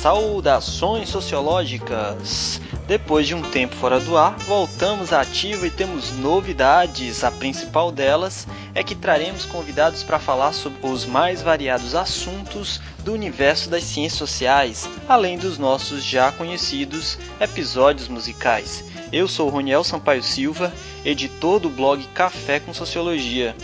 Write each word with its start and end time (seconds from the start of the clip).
Saudações 0.00 1.10
sociológicas! 1.10 2.58
Depois 2.88 3.26
de 3.26 3.34
um 3.34 3.42
tempo 3.42 3.76
fora 3.76 4.00
do 4.00 4.16
ar, 4.16 4.34
voltamos 4.38 5.12
à 5.12 5.20
ativa 5.20 5.66
e 5.66 5.70
temos 5.70 6.12
novidades. 6.12 7.22
A 7.22 7.30
principal 7.30 7.92
delas 7.92 8.48
é 8.74 8.82
que 8.82 8.94
traremos 8.94 9.44
convidados 9.44 10.02
para 10.02 10.18
falar 10.18 10.54
sobre 10.54 10.86
os 10.86 11.04
mais 11.04 11.42
variados 11.42 11.94
assuntos 11.94 12.80
do 13.04 13.12
universo 13.12 13.68
das 13.68 13.84
ciências 13.84 14.18
sociais, 14.18 14.88
além 15.06 15.36
dos 15.36 15.58
nossos 15.58 16.02
já 16.02 16.32
conhecidos 16.32 17.18
episódios 17.38 18.08
musicais. 18.08 18.82
Eu 19.12 19.28
sou 19.28 19.50
Roniel 19.50 19.84
Sampaio 19.84 20.22
Silva, 20.22 20.72
editor 21.04 21.60
do 21.60 21.68
blog 21.68 22.02
Café 22.14 22.58
com 22.58 22.72
Sociologia. 22.72 23.54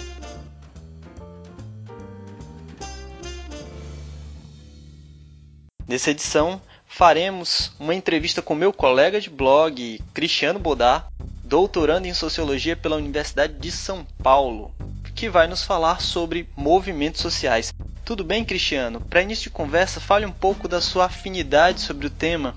Nessa 5.88 6.10
edição, 6.10 6.60
faremos 6.84 7.72
uma 7.78 7.94
entrevista 7.94 8.42
com 8.42 8.56
meu 8.56 8.72
colega 8.72 9.20
de 9.20 9.30
blog, 9.30 10.00
Cristiano 10.12 10.58
Bodar, 10.58 11.06
doutorando 11.44 12.08
em 12.08 12.12
Sociologia 12.12 12.74
pela 12.74 12.96
Universidade 12.96 13.52
de 13.52 13.70
São 13.70 14.04
Paulo, 14.20 14.74
que 15.14 15.28
vai 15.28 15.46
nos 15.46 15.62
falar 15.62 16.00
sobre 16.00 16.48
movimentos 16.56 17.20
sociais. 17.20 17.72
Tudo 18.04 18.24
bem, 18.24 18.44
Cristiano? 18.44 19.00
Para 19.00 19.22
início 19.22 19.44
de 19.44 19.50
conversa, 19.50 20.00
fale 20.00 20.26
um 20.26 20.32
pouco 20.32 20.66
da 20.66 20.80
sua 20.80 21.04
afinidade 21.04 21.80
sobre 21.80 22.08
o 22.08 22.10
tema. 22.10 22.56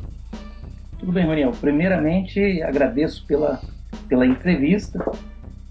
Tudo 0.98 1.12
bem, 1.12 1.28
Roniel. 1.28 1.52
Primeiramente, 1.52 2.64
agradeço 2.64 3.24
pela, 3.28 3.62
pela 4.08 4.26
entrevista. 4.26 5.06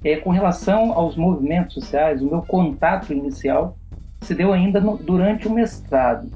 É, 0.04 0.14
com 0.14 0.30
relação 0.30 0.92
aos 0.92 1.16
movimentos 1.16 1.74
sociais, 1.74 2.22
o 2.22 2.26
meu 2.26 2.42
contato 2.42 3.12
inicial 3.12 3.76
se 4.20 4.32
deu 4.32 4.52
ainda 4.52 4.80
no, 4.80 4.96
durante 4.96 5.48
o 5.48 5.52
mestrado. 5.52 6.30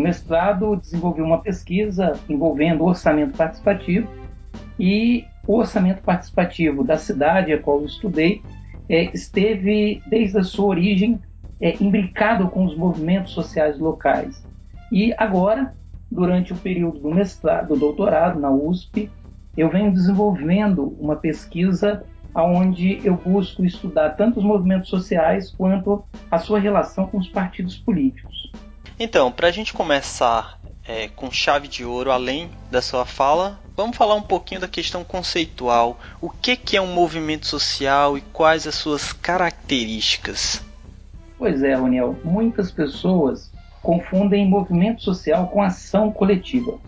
No 0.00 0.04
mestrado, 0.04 0.76
desenvolvi 0.76 1.20
uma 1.20 1.42
pesquisa 1.42 2.18
envolvendo 2.26 2.84
orçamento 2.84 3.36
participativo 3.36 4.08
e 4.78 5.26
o 5.46 5.58
orçamento 5.58 6.02
participativo 6.02 6.82
da 6.82 6.96
cidade 6.96 7.52
a 7.52 7.58
qual 7.60 7.80
eu 7.80 7.84
estudei 7.84 8.40
é, 8.88 9.14
esteve, 9.14 10.02
desde 10.06 10.38
a 10.38 10.42
sua 10.42 10.68
origem, 10.68 11.20
é, 11.60 11.76
imbricado 11.82 12.48
com 12.48 12.64
os 12.64 12.74
movimentos 12.74 13.34
sociais 13.34 13.78
locais. 13.78 14.42
E 14.90 15.12
agora, 15.18 15.74
durante 16.10 16.54
o 16.54 16.56
período 16.56 16.98
do 16.98 17.14
mestrado, 17.14 17.68
do 17.68 17.76
doutorado 17.76 18.40
na 18.40 18.50
USP, 18.50 19.10
eu 19.54 19.68
venho 19.68 19.92
desenvolvendo 19.92 20.96
uma 20.98 21.16
pesquisa 21.16 22.06
onde 22.34 23.06
eu 23.06 23.16
busco 23.16 23.66
estudar 23.66 24.16
tanto 24.16 24.38
os 24.38 24.44
movimentos 24.46 24.88
sociais 24.88 25.50
quanto 25.50 26.02
a 26.30 26.38
sua 26.38 26.58
relação 26.58 27.06
com 27.06 27.18
os 27.18 27.28
partidos 27.28 27.76
políticos. 27.76 28.50
Então, 29.02 29.32
para 29.32 29.48
a 29.48 29.50
gente 29.50 29.72
começar 29.72 30.60
é, 30.86 31.08
com 31.08 31.30
chave 31.30 31.66
de 31.66 31.86
ouro, 31.86 32.12
além 32.12 32.50
da 32.70 32.82
sua 32.82 33.06
fala, 33.06 33.58
vamos 33.74 33.96
falar 33.96 34.14
um 34.14 34.20
pouquinho 34.20 34.60
da 34.60 34.68
questão 34.68 35.02
conceitual. 35.02 35.98
O 36.20 36.28
que, 36.28 36.54
que 36.54 36.76
é 36.76 36.82
um 36.82 36.92
movimento 36.92 37.46
social 37.46 38.18
e 38.18 38.20
quais 38.20 38.66
as 38.66 38.74
suas 38.74 39.10
características? 39.10 40.62
Pois 41.38 41.62
é, 41.62 41.72
Roniel, 41.72 42.14
muitas 42.22 42.70
pessoas 42.70 43.50
confundem 43.82 44.46
movimento 44.46 45.02
social 45.02 45.48
com 45.48 45.62
ação 45.62 46.12
coletiva. 46.12 46.78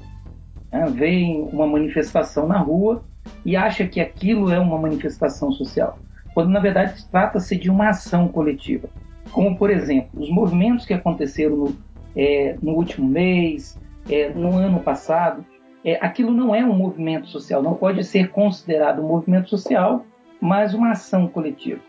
É, 0.71 0.85
veem 0.91 1.49
uma 1.51 1.67
manifestação 1.67 2.47
na 2.47 2.59
rua 2.59 3.03
e 3.43 3.57
acha 3.57 3.87
que 3.87 4.03
aquilo 4.03 4.53
é 4.53 4.59
uma 4.59 4.77
manifestação 4.77 5.51
social, 5.51 5.99
quando 6.35 6.51
na 6.51 6.61
verdade 6.61 7.07
trata-se 7.11 7.57
de 7.57 7.71
uma 7.71 7.89
ação 7.89 8.29
coletiva. 8.29 8.91
Como, 9.31 9.57
por 9.57 9.71
exemplo, 9.71 10.23
os 10.23 10.29
movimentos 10.29 10.85
que 10.85 10.93
aconteceram 10.93 11.57
no 11.57 11.92
é, 12.17 12.57
no 12.63 12.73
último 12.73 13.09
mês, 13.09 13.79
é, 14.09 14.31
no 14.31 14.57
ano 14.57 14.81
passado. 14.81 15.45
É, 15.85 15.99
aquilo 16.01 16.33
não 16.33 16.55
é 16.55 16.65
um 16.65 16.75
movimento 16.75 17.29
social, 17.29 17.63
não 17.63 17.75
pode 17.75 18.05
ser 18.05 18.31
considerado 18.31 19.03
um 19.03 19.09
movimento 19.09 19.49
social, 19.49 20.07
mas 20.41 20.75
uma 20.75 20.93
ação 20.93 21.27
coletiva. 21.27 21.81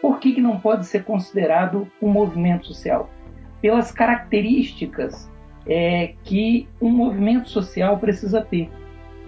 Por 0.00 0.18
que, 0.18 0.32
que 0.32 0.40
não 0.40 0.58
pode 0.58 0.86
ser 0.86 1.04
considerado 1.04 1.88
um 2.00 2.08
movimento 2.08 2.66
social? 2.66 3.08
Pelas 3.60 3.92
características 3.92 5.30
é, 5.66 6.14
que 6.24 6.68
um 6.80 6.90
movimento 6.90 7.48
social 7.48 7.98
precisa 7.98 8.42
ter. 8.42 8.68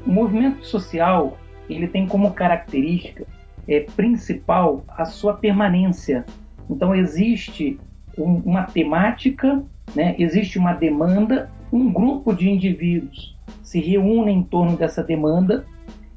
O 0.06 0.10
movimento 0.10 0.66
social 0.66 1.38
ele 1.70 1.86
tem 1.86 2.06
como 2.06 2.32
característica 2.32 3.26
é, 3.66 3.80
principal 3.80 4.84
a 4.88 5.04
sua 5.04 5.34
permanência. 5.34 6.24
Então 6.68 6.94
existe 6.94 7.78
um, 8.18 8.42
uma 8.44 8.64
temática 8.64 9.62
né? 9.94 10.14
Existe 10.18 10.58
uma 10.58 10.72
demanda, 10.72 11.50
um 11.72 11.92
grupo 11.92 12.32
de 12.32 12.48
indivíduos 12.48 13.34
se 13.62 13.80
reúne 13.80 14.32
em 14.32 14.42
torno 14.42 14.76
dessa 14.76 15.02
demanda 15.02 15.64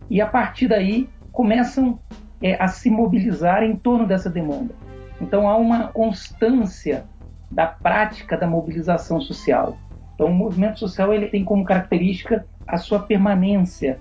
e 0.10 0.22
a 0.22 0.28
partir 0.28 0.68
daí 0.68 1.10
começam 1.32 2.00
é, 2.42 2.62
a 2.62 2.68
se 2.68 2.90
mobilizar 2.90 3.64
em 3.64 3.76
torno 3.76 4.06
dessa 4.06 4.30
demanda. 4.30 4.74
Então 5.20 5.48
há 5.50 5.56
uma 5.58 5.88
constância 5.88 7.06
da 7.50 7.66
prática 7.66 8.38
da 8.38 8.46
mobilização 8.46 9.20
social. 9.20 9.78
Então 10.14 10.28
o 10.28 10.34
movimento 10.34 10.80
social 10.80 11.14
ele 11.14 11.28
tem 11.28 11.44
como 11.44 11.64
característica 11.64 12.46
a 12.68 12.78
sua 12.78 13.00
permanência 13.00 14.00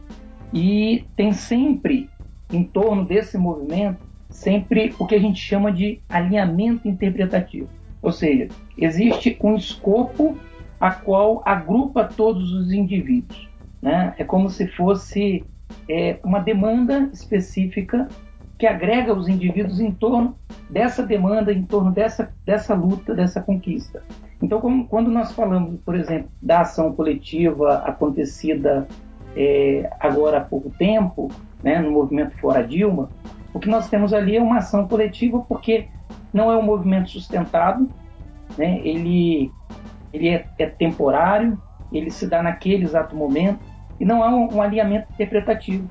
e 0.52 1.04
tem 1.16 1.32
sempre 1.32 2.10
em 2.52 2.64
torno 2.64 3.04
desse 3.04 3.38
movimento 3.38 4.04
sempre 4.28 4.94
o 4.98 5.06
que 5.06 5.14
a 5.14 5.18
gente 5.18 5.40
chama 5.40 5.72
de 5.72 6.00
alinhamento 6.08 6.86
interpretativo. 6.86 7.68
Ou 8.02 8.12
seja, 8.12 8.48
existe 8.76 9.36
um 9.42 9.56
escopo 9.56 10.36
a 10.80 10.90
qual 10.90 11.42
agrupa 11.44 12.04
todos 12.04 12.52
os 12.52 12.72
indivíduos. 12.72 13.48
Né? 13.80 14.14
É 14.18 14.24
como 14.24 14.50
se 14.50 14.66
fosse 14.68 15.44
é, 15.88 16.18
uma 16.22 16.38
demanda 16.38 17.10
específica 17.12 18.08
que 18.58 18.66
agrega 18.66 19.12
os 19.12 19.28
indivíduos 19.28 19.80
em 19.80 19.90
torno 19.90 20.36
dessa 20.70 21.02
demanda, 21.02 21.52
em 21.52 21.62
torno 21.62 21.92
dessa, 21.92 22.32
dessa 22.44 22.74
luta, 22.74 23.14
dessa 23.14 23.42
conquista. 23.42 24.02
Então, 24.40 24.60
como, 24.60 24.86
quando 24.86 25.10
nós 25.10 25.32
falamos, 25.32 25.78
por 25.84 25.94
exemplo, 25.94 26.30
da 26.40 26.60
ação 26.60 26.92
coletiva 26.92 27.78
acontecida 27.78 28.86
é, 29.36 29.90
agora 30.00 30.38
há 30.38 30.40
pouco 30.40 30.70
tempo, 30.70 31.30
né, 31.62 31.80
no 31.80 31.90
movimento 31.90 32.36
Fora 32.38 32.66
Dilma, 32.66 33.10
o 33.52 33.58
que 33.58 33.68
nós 33.68 33.88
temos 33.88 34.12
ali 34.12 34.36
é 34.36 34.42
uma 34.42 34.58
ação 34.58 34.86
coletiva 34.88 35.40
porque 35.40 35.88
não 36.36 36.52
é 36.52 36.56
um 36.56 36.62
movimento 36.62 37.10
sustentado, 37.10 37.88
né? 38.58 38.80
ele, 38.84 39.50
ele 40.12 40.28
é, 40.28 40.46
é 40.58 40.66
temporário, 40.66 41.60
ele 41.90 42.10
se 42.10 42.28
dá 42.28 42.42
naquele 42.42 42.84
exato 42.84 43.16
momento, 43.16 43.60
e 43.98 44.04
não 44.04 44.22
há 44.22 44.28
um, 44.28 44.56
um 44.56 44.62
alinhamento 44.62 45.10
interpretativo, 45.12 45.88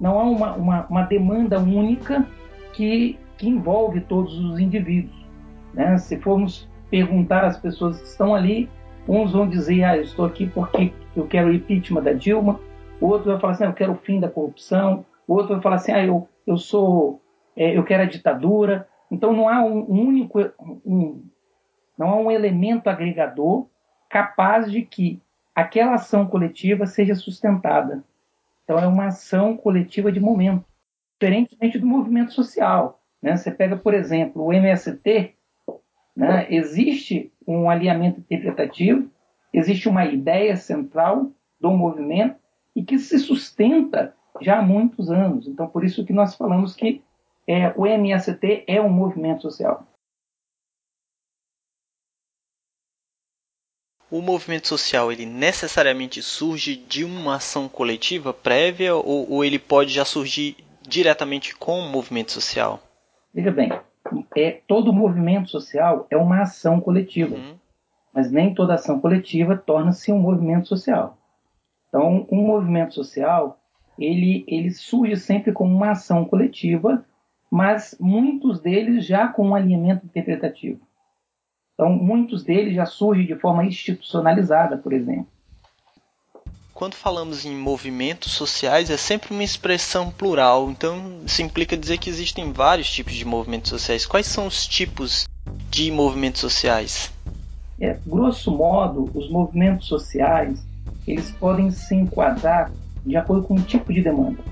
não 0.00 0.18
há 0.18 0.22
uma, 0.22 0.52
uma, 0.54 0.86
uma, 0.86 1.02
demanda 1.02 1.58
única 1.58 2.24
que, 2.72 3.18
que 3.36 3.48
envolve 3.48 4.00
todos 4.02 4.38
os 4.38 4.60
indivíduos. 4.60 5.16
Né? 5.74 5.98
Se 5.98 6.16
formos 6.18 6.68
perguntar 6.88 7.44
às 7.44 7.58
pessoas 7.58 8.00
que 8.00 8.06
estão 8.06 8.34
ali, 8.34 8.70
uns 9.08 9.32
vão 9.32 9.48
dizer, 9.48 9.82
ah, 9.82 9.96
eu 9.96 10.02
estou 10.02 10.24
aqui 10.24 10.46
porque 10.46 10.92
eu 11.16 11.26
quero 11.26 11.48
o 11.48 11.52
impeachment 11.52 12.02
da 12.02 12.12
Dilma, 12.12 12.60
o 13.00 13.06
outro 13.08 13.32
vai 13.32 13.40
falar 13.40 13.52
assim, 13.54 13.64
ah, 13.64 13.68
eu 13.68 13.72
quero 13.72 13.92
o 13.92 13.96
fim 13.96 14.20
da 14.20 14.28
corrupção, 14.28 15.04
o 15.26 15.34
outro 15.34 15.54
vai 15.54 15.62
falar 15.62 15.76
assim, 15.76 15.92
ah, 15.92 16.04
eu, 16.04 16.28
eu 16.46 16.56
sou, 16.56 17.20
é, 17.56 17.76
eu 17.76 17.82
quero 17.82 18.04
a 18.04 18.06
ditadura, 18.06 18.86
então 19.12 19.34
não 19.34 19.46
há 19.46 19.62
um 19.62 19.84
único, 19.90 20.40
um, 20.86 21.22
não 21.98 22.08
há 22.08 22.16
um 22.16 22.30
elemento 22.30 22.88
agregador 22.88 23.68
capaz 24.08 24.72
de 24.72 24.80
que 24.80 25.20
aquela 25.54 25.96
ação 25.96 26.26
coletiva 26.26 26.86
seja 26.86 27.14
sustentada. 27.14 28.02
Então 28.64 28.78
é 28.78 28.86
uma 28.86 29.08
ação 29.08 29.54
coletiva 29.54 30.10
de 30.10 30.18
momento, 30.18 30.64
diferentemente 31.20 31.78
do 31.78 31.86
movimento 31.86 32.32
social. 32.32 33.02
Né? 33.20 33.36
Você 33.36 33.50
pega, 33.50 33.76
por 33.76 33.92
exemplo, 33.92 34.46
o 34.46 34.52
MST, 34.52 35.34
né? 36.16 36.46
existe 36.48 37.30
um 37.46 37.68
alinhamento 37.68 38.18
interpretativo, 38.18 39.10
existe 39.52 39.90
uma 39.90 40.06
ideia 40.06 40.56
central 40.56 41.30
do 41.60 41.70
movimento 41.70 42.36
e 42.74 42.82
que 42.82 42.98
se 42.98 43.18
sustenta 43.18 44.14
já 44.40 44.60
há 44.60 44.62
muitos 44.62 45.10
anos. 45.10 45.46
Então, 45.46 45.68
por 45.68 45.84
isso 45.84 46.02
que 46.02 46.14
nós 46.14 46.34
falamos 46.34 46.74
que 46.74 47.02
é, 47.46 47.72
o 47.76 47.86
MST 47.86 48.64
é 48.66 48.80
um 48.80 48.88
movimento 48.88 49.42
social. 49.42 49.86
O 54.10 54.20
movimento 54.20 54.68
social 54.68 55.10
ele 55.10 55.24
necessariamente 55.24 56.22
surge 56.22 56.76
de 56.76 57.02
uma 57.02 57.36
ação 57.36 57.66
coletiva 57.66 58.34
prévia 58.34 58.94
ou, 58.94 59.30
ou 59.30 59.44
ele 59.44 59.58
pode 59.58 59.90
já 59.90 60.04
surgir 60.04 60.56
diretamente 60.82 61.56
com 61.56 61.78
o 61.78 61.88
movimento 61.88 62.30
social? 62.30 62.82
Veja 63.32 63.50
bem, 63.50 63.72
é, 64.36 64.60
todo 64.66 64.92
movimento 64.92 65.48
social 65.48 66.06
é 66.10 66.16
uma 66.16 66.42
ação 66.42 66.78
coletiva, 66.78 67.34
uhum. 67.34 67.54
mas 68.12 68.30
nem 68.30 68.54
toda 68.54 68.74
ação 68.74 69.00
coletiva 69.00 69.56
torna-se 69.56 70.12
um 70.12 70.18
movimento 70.18 70.68
social. 70.68 71.16
Então, 71.88 72.26
um 72.30 72.46
movimento 72.46 72.94
social 72.94 73.58
ele, 73.98 74.44
ele 74.46 74.70
surge 74.70 75.16
sempre 75.16 75.52
como 75.52 75.74
uma 75.74 75.92
ação 75.92 76.24
coletiva 76.24 77.04
mas 77.52 77.94
muitos 78.00 78.60
deles 78.60 79.06
já 79.06 79.28
com 79.28 79.48
um 79.48 79.54
alinhamento 79.54 80.06
interpretativo. 80.06 80.80
Então, 81.74 81.90
muitos 81.90 82.42
deles 82.42 82.74
já 82.74 82.86
surgem 82.86 83.26
de 83.26 83.36
forma 83.36 83.62
institucionalizada, 83.62 84.78
por 84.78 84.94
exemplo. 84.94 85.26
quando 86.72 86.94
falamos 86.94 87.44
em 87.44 87.54
movimentos 87.54 88.32
sociais, 88.32 88.88
é 88.88 88.96
sempre 88.96 89.34
uma 89.34 89.44
expressão 89.44 90.10
plural, 90.10 90.70
então 90.70 91.20
isso 91.26 91.42
implica 91.42 91.76
dizer 91.76 91.98
que 91.98 92.08
existem 92.08 92.50
vários 92.52 92.90
tipos 92.90 93.12
de 93.12 93.24
movimentos 93.26 93.68
sociais. 93.68 94.06
Quais 94.06 94.26
são 94.26 94.46
os 94.46 94.66
tipos 94.66 95.28
de 95.70 95.92
movimentos 95.92 96.40
sociais? 96.40 97.12
É, 97.78 97.98
grosso 98.06 98.50
modo, 98.50 99.10
os 99.14 99.30
movimentos 99.30 99.88
sociais 99.88 100.64
eles 101.06 101.30
podem 101.32 101.70
se 101.70 101.94
enquadrar 101.94 102.72
de 103.04 103.14
acordo 103.14 103.46
com 103.46 103.54
o 103.54 103.62
tipo 103.62 103.92
de 103.92 104.02
demanda. 104.02 104.42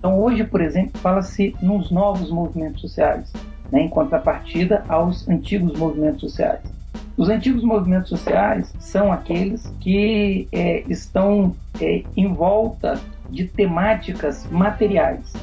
Então, 0.00 0.18
hoje, 0.18 0.44
por 0.44 0.62
exemplo, 0.62 0.98
fala-se 0.98 1.54
nos 1.60 1.90
novos 1.90 2.30
movimentos 2.30 2.80
sociais, 2.80 3.30
né, 3.70 3.82
em 3.82 3.88
contrapartida 3.88 4.82
aos 4.88 5.28
antigos 5.28 5.78
movimentos 5.78 6.22
sociais. 6.22 6.62
Os 7.18 7.28
antigos 7.28 7.62
movimentos 7.62 8.08
sociais 8.08 8.74
são 8.78 9.12
aqueles 9.12 9.66
que 9.78 10.48
é, 10.52 10.82
estão 10.88 11.54
é, 11.78 12.02
em 12.16 12.32
volta 12.32 12.98
de 13.28 13.44
temáticas 13.44 14.46
materiais. 14.50 15.34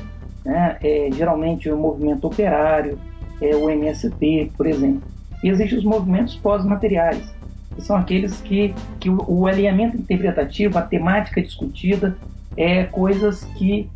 Né? 0.44 0.76
É, 0.82 1.10
geralmente 1.14 1.70
o 1.70 1.78
movimento 1.78 2.26
operário, 2.26 2.98
é, 3.40 3.56
o 3.56 3.70
MST, 3.70 4.54
por 4.58 4.66
exemplo. 4.66 5.04
E 5.44 5.50
existem 5.50 5.78
os 5.78 5.86
movimentos 5.86 6.36
pós-materiais, 6.36 7.32
que 7.76 7.82
são 7.84 7.96
aqueles 7.96 8.42
que, 8.42 8.74
que 9.00 9.08
o, 9.08 9.24
o 9.28 9.46
alinhamento 9.46 9.98
interpretativo, 9.98 10.80
a 10.80 10.82
temática 10.82 11.44
discutida, 11.44 12.18
é 12.58 12.86
coisas 12.86 13.44
que 13.56 13.88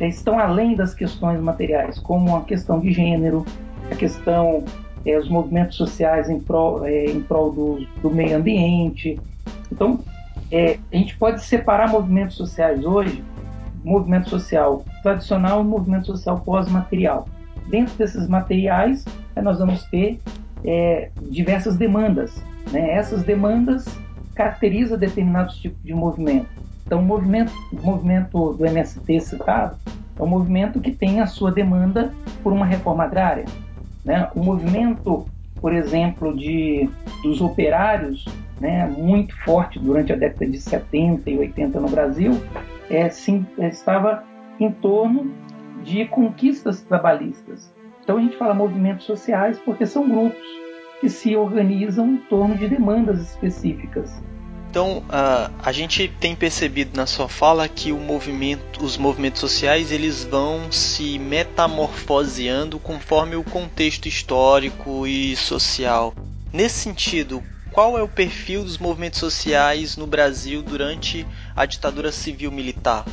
estão 0.00 0.38
além 0.38 0.74
das 0.74 0.94
questões 0.94 1.40
materiais, 1.40 1.98
como 1.98 2.36
a 2.36 2.42
questão 2.42 2.80
de 2.80 2.92
gênero, 2.92 3.44
a 3.90 3.94
questão 3.94 4.64
é, 5.04 5.18
os 5.18 5.28
movimentos 5.28 5.76
sociais 5.76 6.28
em 6.30 6.38
prol, 6.38 6.84
é, 6.84 7.06
em 7.06 7.20
prol 7.20 7.52
do, 7.52 7.86
do, 8.00 8.10
meio 8.10 8.36
ambiente. 8.36 9.20
Então, 9.70 10.00
é, 10.50 10.78
a 10.92 10.96
gente 10.96 11.16
pode 11.16 11.42
separar 11.42 11.88
movimentos 11.88 12.36
sociais 12.36 12.84
hoje, 12.84 13.22
movimento 13.84 14.30
social 14.30 14.84
tradicional 15.02 15.60
e 15.60 15.64
movimento 15.64 16.06
social 16.06 16.40
pós-material. 16.40 17.28
Dentro 17.68 17.94
desses 17.96 18.28
materiais, 18.28 19.04
nós 19.40 19.58
vamos 19.58 19.84
ter 19.86 20.20
é, 20.64 21.10
diversas 21.30 21.76
demandas. 21.76 22.42
Né? 22.70 22.92
Essas 22.92 23.22
demandas 23.24 23.84
caracterizam 24.34 24.98
determinados 24.98 25.56
tipos 25.56 25.82
de 25.82 25.94
movimento. 25.94 26.48
Então, 26.92 27.00
o 27.00 27.06
movimento, 27.06 27.50
movimento 27.72 28.52
do 28.52 28.66
MST 28.66 29.20
citado 29.20 29.78
é 30.18 30.22
um 30.22 30.26
movimento 30.26 30.78
que 30.78 30.90
tem 30.90 31.22
a 31.22 31.26
sua 31.26 31.50
demanda 31.50 32.12
por 32.42 32.52
uma 32.52 32.66
reforma 32.66 33.04
agrária. 33.04 33.46
Né? 34.04 34.30
O 34.34 34.44
movimento, 34.44 35.26
por 35.58 35.72
exemplo, 35.72 36.36
de, 36.36 36.90
dos 37.22 37.40
operários, 37.40 38.26
né, 38.60 38.86
muito 38.86 39.34
forte 39.42 39.78
durante 39.78 40.12
a 40.12 40.16
década 40.16 40.46
de 40.46 40.60
70 40.60 41.30
e 41.30 41.38
80 41.38 41.80
no 41.80 41.88
Brasil, 41.88 42.32
é, 42.90 43.08
sim, 43.08 43.46
estava 43.56 44.24
em 44.60 44.70
torno 44.70 45.32
de 45.82 46.04
conquistas 46.04 46.82
trabalhistas. 46.82 47.72
Então 48.04 48.18
a 48.18 48.20
gente 48.20 48.36
fala 48.36 48.52
movimentos 48.52 49.06
sociais 49.06 49.58
porque 49.64 49.86
são 49.86 50.06
grupos 50.06 50.46
que 51.00 51.08
se 51.08 51.34
organizam 51.36 52.06
em 52.06 52.16
torno 52.18 52.54
de 52.54 52.68
demandas 52.68 53.18
específicas. 53.18 54.22
Então, 54.72 55.00
uh, 55.00 55.52
a 55.62 55.70
gente 55.70 56.08
tem 56.08 56.34
percebido 56.34 56.96
na 56.96 57.04
sua 57.04 57.28
fala 57.28 57.68
que 57.68 57.92
movimento, 57.92 58.82
os 58.82 58.96
movimentos 58.96 59.38
sociais 59.38 59.92
eles 59.92 60.24
vão 60.24 60.72
se 60.72 61.18
metamorfoseando 61.18 62.78
conforme 62.78 63.36
o 63.36 63.44
contexto 63.44 64.08
histórico 64.08 65.06
e 65.06 65.36
social. 65.36 66.14
Nesse 66.50 66.76
sentido, 66.76 67.42
qual 67.70 67.98
é 67.98 68.02
o 68.02 68.08
perfil 68.08 68.64
dos 68.64 68.78
movimentos 68.78 69.20
sociais 69.20 69.98
no 69.98 70.06
Brasil 70.06 70.62
durante 70.62 71.26
a 71.54 71.66
ditadura 71.66 72.10
civil-militar? 72.10 73.04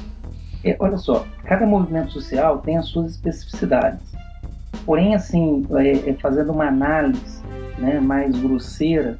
É, 0.63 0.77
olha 0.79 0.97
só, 0.97 1.27
cada 1.43 1.65
movimento 1.65 2.13
social 2.13 2.59
tem 2.59 2.77
as 2.77 2.85
suas 2.85 3.11
especificidades. 3.11 3.99
Porém, 4.85 5.13
assim, 5.13 5.67
é, 5.71 6.11
é, 6.11 6.13
fazendo 6.21 6.53
uma 6.53 6.69
análise 6.69 7.43
né, 7.77 7.99
mais 7.99 8.33
grosseira, 8.39 9.19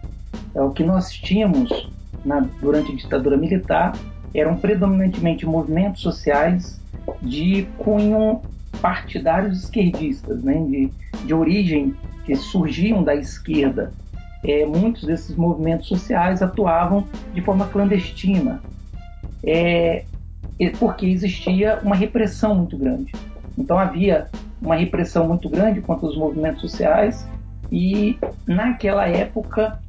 é, 0.56 0.62
o 0.62 0.72
que 0.72 0.86
nós 0.86 1.12
tínhamos 1.12 1.90
na, 2.26 2.42
durante 2.62 2.92
a 2.92 2.96
ditadura 2.96 3.38
militar 3.38 3.94
eram 4.34 4.56
predominantemente 4.56 5.46
movimentos 5.46 6.02
sociais 6.02 6.80
de 7.22 7.68
cunho 7.78 8.42
partidários 8.82 9.64
esquerdistas, 9.64 10.44
né, 10.44 10.54
de, 10.70 10.92
de 11.26 11.34
origem 11.34 11.96
que 12.26 12.36
surgiam 12.36 13.04
da 13.04 13.16
esquerda. 13.16 13.92
É, 14.44 14.66
muitos 14.66 15.04
desses 15.04 15.36
movimentos 15.36 15.88
sociais 15.88 16.42
atuavam 16.42 17.06
de 17.34 17.42
forma 17.42 17.68
clandestina, 17.68 18.62
é, 19.44 20.06
porque 20.80 21.06
existia 21.08 21.80
uma 21.84 21.96
repressão 21.96 22.56
muito 22.56 22.78
grande. 22.78 23.12
Então 23.58 23.78
havia 23.78 24.28
uma 24.62 24.76
repressão 24.76 25.28
muito 25.28 25.50
grande 25.50 25.82
contra 25.82 26.08
os 26.08 26.18
movimentos 26.18 26.62
sociais 26.62 27.28
e 27.72 28.18
naquela 28.48 29.08
época 29.08 29.80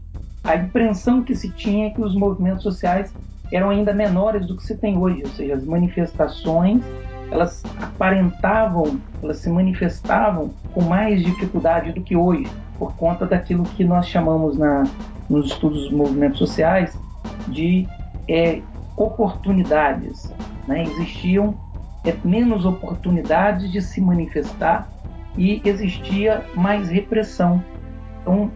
a 0.44 0.56
impressão 0.56 1.22
que 1.22 1.34
se 1.34 1.50
tinha 1.50 1.88
é 1.88 1.90
que 1.90 2.00
os 2.00 2.14
movimentos 2.14 2.62
sociais 2.62 3.12
eram 3.52 3.70
ainda 3.70 3.92
menores 3.92 4.46
do 4.46 4.56
que 4.56 4.62
se 4.62 4.76
tem 4.76 4.96
hoje, 4.96 5.22
ou 5.24 5.30
seja, 5.30 5.54
as 5.54 5.64
manifestações 5.64 6.82
elas 7.30 7.62
aparentavam, 7.80 9.00
elas 9.22 9.38
se 9.38 9.48
manifestavam 9.48 10.50
com 10.74 10.82
mais 10.82 11.22
dificuldade 11.22 11.92
do 11.92 12.00
que 12.00 12.16
hoje, 12.16 12.46
por 12.78 12.94
conta 12.96 13.24
daquilo 13.24 13.62
que 13.62 13.84
nós 13.84 14.06
chamamos 14.06 14.58
na, 14.58 14.84
nos 15.28 15.46
estudos 15.46 15.84
dos 15.84 15.92
movimentos 15.92 16.38
sociais 16.38 16.98
de 17.48 17.86
é, 18.28 18.60
oportunidades. 18.96 20.32
Né? 20.66 20.82
Existiam 20.82 21.54
é, 22.04 22.14
menos 22.24 22.64
oportunidades 22.64 23.70
de 23.70 23.80
se 23.80 24.00
manifestar 24.00 24.88
e 25.38 25.62
existia 25.64 26.44
mais 26.56 26.88
repressão. 26.88 27.62
Então, 28.20 28.50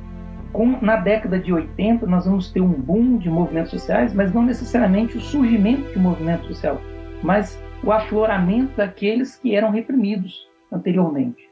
com, 0.54 0.78
na 0.80 0.94
década 0.94 1.36
de 1.36 1.52
80, 1.52 2.06
nós 2.06 2.26
vamos 2.26 2.50
ter 2.50 2.60
um 2.60 2.72
boom 2.72 3.18
de 3.18 3.28
movimentos 3.28 3.72
sociais, 3.72 4.14
mas 4.14 4.32
não 4.32 4.42
necessariamente 4.42 5.18
o 5.18 5.20
surgimento 5.20 5.92
de 5.92 5.98
movimento 5.98 6.46
social, 6.46 6.80
mas 7.22 7.60
o 7.82 7.90
afloramento 7.90 8.76
daqueles 8.76 9.34
que 9.34 9.54
eram 9.54 9.70
reprimidos 9.70 10.48
anteriormente. 10.70 11.50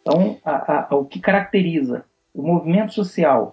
Então, 0.00 0.38
a, 0.42 0.88
a, 0.88 0.96
o 0.96 1.04
que 1.04 1.20
caracteriza 1.20 2.02
o 2.34 2.42
movimento 2.42 2.94
social 2.94 3.52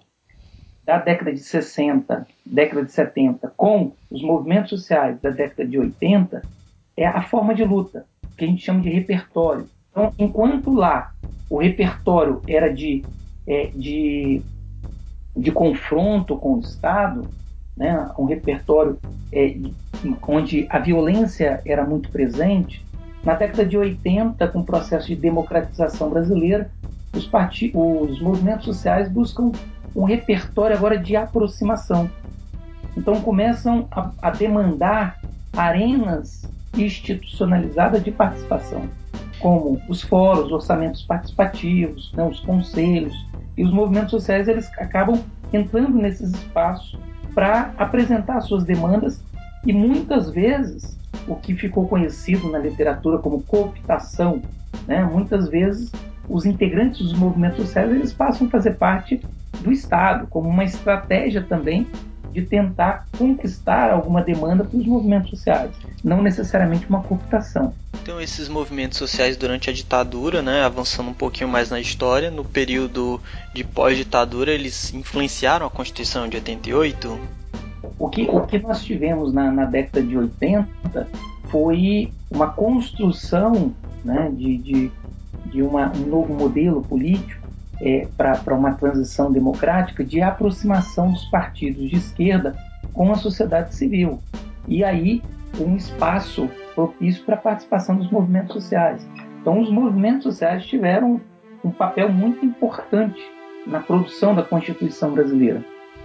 da 0.85 0.97
década 0.97 1.33
de 1.33 1.39
60, 1.39 2.25
década 2.45 2.85
de 2.85 2.91
70, 2.93 3.53
com 3.57 3.91
os 4.09 4.23
movimentos 4.23 4.69
sociais 4.69 5.19
da 5.19 5.29
década 5.29 5.67
de 5.67 5.77
80, 5.77 6.41
é 6.95 7.05
a 7.05 7.21
forma 7.21 7.53
de 7.53 7.65
luta, 7.65 8.05
que 8.37 8.45
a 8.45 8.47
gente 8.47 8.63
chama 8.63 8.79
de 8.79 8.89
repertório. 8.89 9.67
Então, 9.91 10.13
enquanto 10.17 10.73
lá 10.73 11.11
o 11.49 11.57
repertório 11.57 12.41
era 12.47 12.73
de 12.73 13.03
é, 13.47 13.71
de, 13.73 14.41
de 15.35 15.51
confronto 15.51 16.35
com 16.37 16.55
o 16.55 16.59
Estado, 16.59 17.27
né, 17.75 18.09
um 18.17 18.25
repertório 18.25 18.97
é, 19.31 19.55
onde 20.27 20.67
a 20.69 20.79
violência 20.79 21.61
era 21.65 21.85
muito 21.85 22.09
presente, 22.09 22.85
na 23.23 23.33
década 23.33 23.65
de 23.65 23.77
80, 23.77 24.47
com 24.49 24.59
o 24.59 24.63
processo 24.63 25.07
de 25.07 25.15
democratização 25.15 26.09
brasileira, 26.09 26.69
os, 27.13 27.29
os 27.73 28.21
movimentos 28.21 28.65
sociais 28.65 29.09
buscam 29.09 29.51
um 29.95 30.03
repertório 30.03 30.75
agora 30.75 30.97
de 30.97 31.15
aproximação. 31.15 32.09
Então 32.95 33.19
começam 33.21 33.87
a, 33.91 34.11
a 34.21 34.29
demandar 34.29 35.19
arenas 35.55 36.49
institucionalizadas 36.75 38.03
de 38.03 38.11
participação, 38.11 38.87
como 39.39 39.81
os 39.87 40.01
fóruns, 40.01 40.51
orçamentos 40.51 41.03
participativos, 41.03 42.11
né, 42.13 42.23
os 42.23 42.39
conselhos, 42.39 43.13
e 43.57 43.63
os 43.63 43.73
movimentos 43.73 44.11
sociais 44.11 44.47
eles 44.47 44.69
acabam 44.77 45.23
entrando 45.51 45.97
nesses 45.97 46.31
espaços 46.31 46.97
para 47.33 47.73
apresentar 47.77 48.41
suas 48.41 48.63
demandas 48.63 49.23
e 49.65 49.73
muitas 49.73 50.29
vezes 50.29 50.97
o 51.27 51.35
que 51.35 51.55
ficou 51.55 51.87
conhecido 51.87 52.49
na 52.49 52.59
literatura 52.59 53.17
como 53.17 53.41
cooptação, 53.43 54.41
né? 54.87 55.03
Muitas 55.03 55.49
vezes 55.49 55.91
os 56.29 56.45
integrantes 56.45 56.99
dos 56.99 57.13
movimentos 57.13 57.57
sociais 57.57 57.91
eles 57.91 58.13
passam 58.13 58.47
a 58.47 58.49
fazer 58.49 58.75
parte 58.75 59.21
do 59.61 59.71
Estado 59.71 60.27
como 60.27 60.47
uma 60.47 60.63
estratégia 60.63 61.41
também 61.41 61.87
de 62.37 62.45
tentar 62.45 63.07
conquistar 63.17 63.91
alguma 63.91 64.21
demanda 64.21 64.63
para 64.63 64.77
os 64.77 64.85
movimentos 64.85 65.31
sociais, 65.31 65.71
não 66.03 66.21
necessariamente 66.21 66.87
uma 66.87 67.01
cooptação. 67.01 67.73
Então 67.99 68.21
esses 68.21 68.47
movimentos 68.47 68.99
sociais 68.99 69.35
durante 69.35 69.71
a 69.71 69.73
ditadura, 69.73 70.43
né, 70.43 70.61
avançando 70.61 71.09
um 71.09 71.15
pouquinho 71.15 71.49
mais 71.49 71.71
na 71.71 71.79
história, 71.79 72.29
no 72.29 72.45
período 72.45 73.19
de 73.55 73.63
pós-ditadura, 73.63 74.51
eles 74.51 74.93
influenciaram 74.93 75.65
a 75.65 75.69
Constituição 75.69 76.29
de 76.29 76.37
88? 76.37 77.19
O 77.97 78.07
que, 78.07 78.29
o 78.29 78.41
que 78.41 78.59
nós 78.59 78.83
tivemos 78.83 79.33
na, 79.33 79.51
na 79.51 79.65
década 79.65 80.05
de 80.05 80.15
80 80.15 81.07
foi 81.49 82.13
uma 82.29 82.49
construção 82.49 83.73
né, 84.05 84.31
de, 84.31 84.57
de, 84.59 84.91
de 85.47 85.63
uma, 85.63 85.91
um 85.91 86.05
novo 86.05 86.35
modelo 86.35 86.83
político 86.83 87.36
é, 87.81 88.07
para 88.17 88.55
uma 88.55 88.73
transição 88.73 89.31
democrática 89.31 90.03
de 90.03 90.21
aproximação 90.21 91.11
dos 91.11 91.25
partidos 91.25 91.89
de 91.89 91.95
esquerda 91.95 92.55
com 92.93 93.11
a 93.11 93.15
sociedade 93.15 93.75
civil. 93.75 94.19
e 94.67 94.83
aí 94.83 95.21
um 95.59 95.75
espaço 95.75 96.49
propício 96.75 97.23
para 97.23 97.35
a 97.35 97.39
participação 97.39 97.95
dos 97.95 98.11
movimentos 98.11 98.53
sociais. 98.53 99.07
Então, 99.41 99.59
os 99.59 99.71
movimentos 99.71 100.23
sociais 100.23 100.65
tiveram 100.65 101.21
um 101.63 101.71
papel 101.71 102.11
muito 102.11 102.45
importante 102.45 103.19
na 103.65 103.79
produção 103.79 104.35
da 104.35 104.43
Constituição 104.43 105.13
brasileira, 105.13 105.63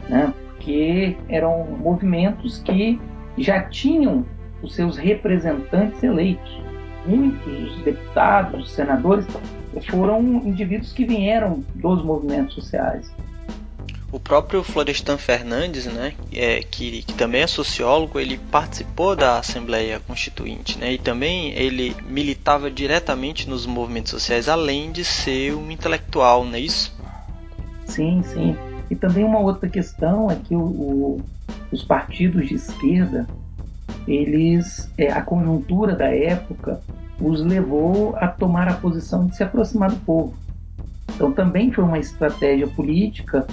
né? 0.08 0.32
porque 0.48 1.16
eram 1.28 1.66
movimentos 1.78 2.58
que 2.58 3.00
já 3.36 3.62
tinham 3.62 4.24
os 4.62 4.74
seus 4.74 4.96
representantes 4.96 6.02
eleitos. 6.02 6.60
Muitos 7.04 7.44
dos 7.44 7.82
deputados, 7.82 8.71
senadores, 8.71 9.26
foram 9.90 10.21
indivíduos 10.44 10.92
que 10.92 11.04
vieram 11.04 11.64
dos 11.75 12.04
movimentos 12.04 12.54
sociais. 12.54 13.11
O 14.12 14.21
próprio 14.21 14.62
Florestan 14.62 15.16
Fernandes, 15.16 15.87
né, 15.87 16.12
é, 16.35 16.62
que, 16.62 17.02
que, 17.02 17.14
também 17.14 17.40
é 17.40 17.47
sociólogo, 17.47 18.21
ele 18.21 18.38
participou 18.50 19.16
da 19.16 19.38
Assembleia 19.38 20.00
Constituinte, 20.06 20.78
né, 20.78 20.92
e 20.92 20.99
também 20.99 21.52
ele 21.54 21.97
militava 22.06 22.71
diretamente 22.71 23.49
nos 23.49 23.64
movimentos 23.64 24.11
sociais, 24.11 24.50
além 24.50 24.92
de 24.92 25.02
ser 25.02 25.54
um 25.54 25.71
intelectual, 25.71 26.44
não 26.44 26.54
é 26.54 26.61
isso? 26.61 26.94
Sim, 27.87 28.23
sim. 28.23 28.54
E 28.90 28.94
também 28.94 29.25
uma 29.25 29.38
outra 29.38 29.66
questão 29.66 30.30
é 30.30 30.37
que 30.37 30.54
o, 30.54 30.61
o, 30.61 31.23
os 31.73 31.82
partidos 31.82 32.49
de 32.49 32.54
esquerda, 32.56 33.26
eles, 34.06 34.90
é, 34.99 35.12
a 35.12 35.23
conjuntura 35.23 35.94
da 35.94 36.14
época 36.14 36.80
os 37.21 37.42
levou 37.42 38.16
a 38.16 38.26
tomar 38.26 38.68
a 38.68 38.75
posição 38.75 39.26
de 39.26 39.37
se 39.37 39.42
aproximar 39.42 39.90
do 39.90 40.00
povo. 40.00 40.35
Então 41.14 41.32
também 41.32 41.71
foi 41.71 41.85
uma 41.85 41.99
estratégia 41.99 42.66
política 42.66 43.47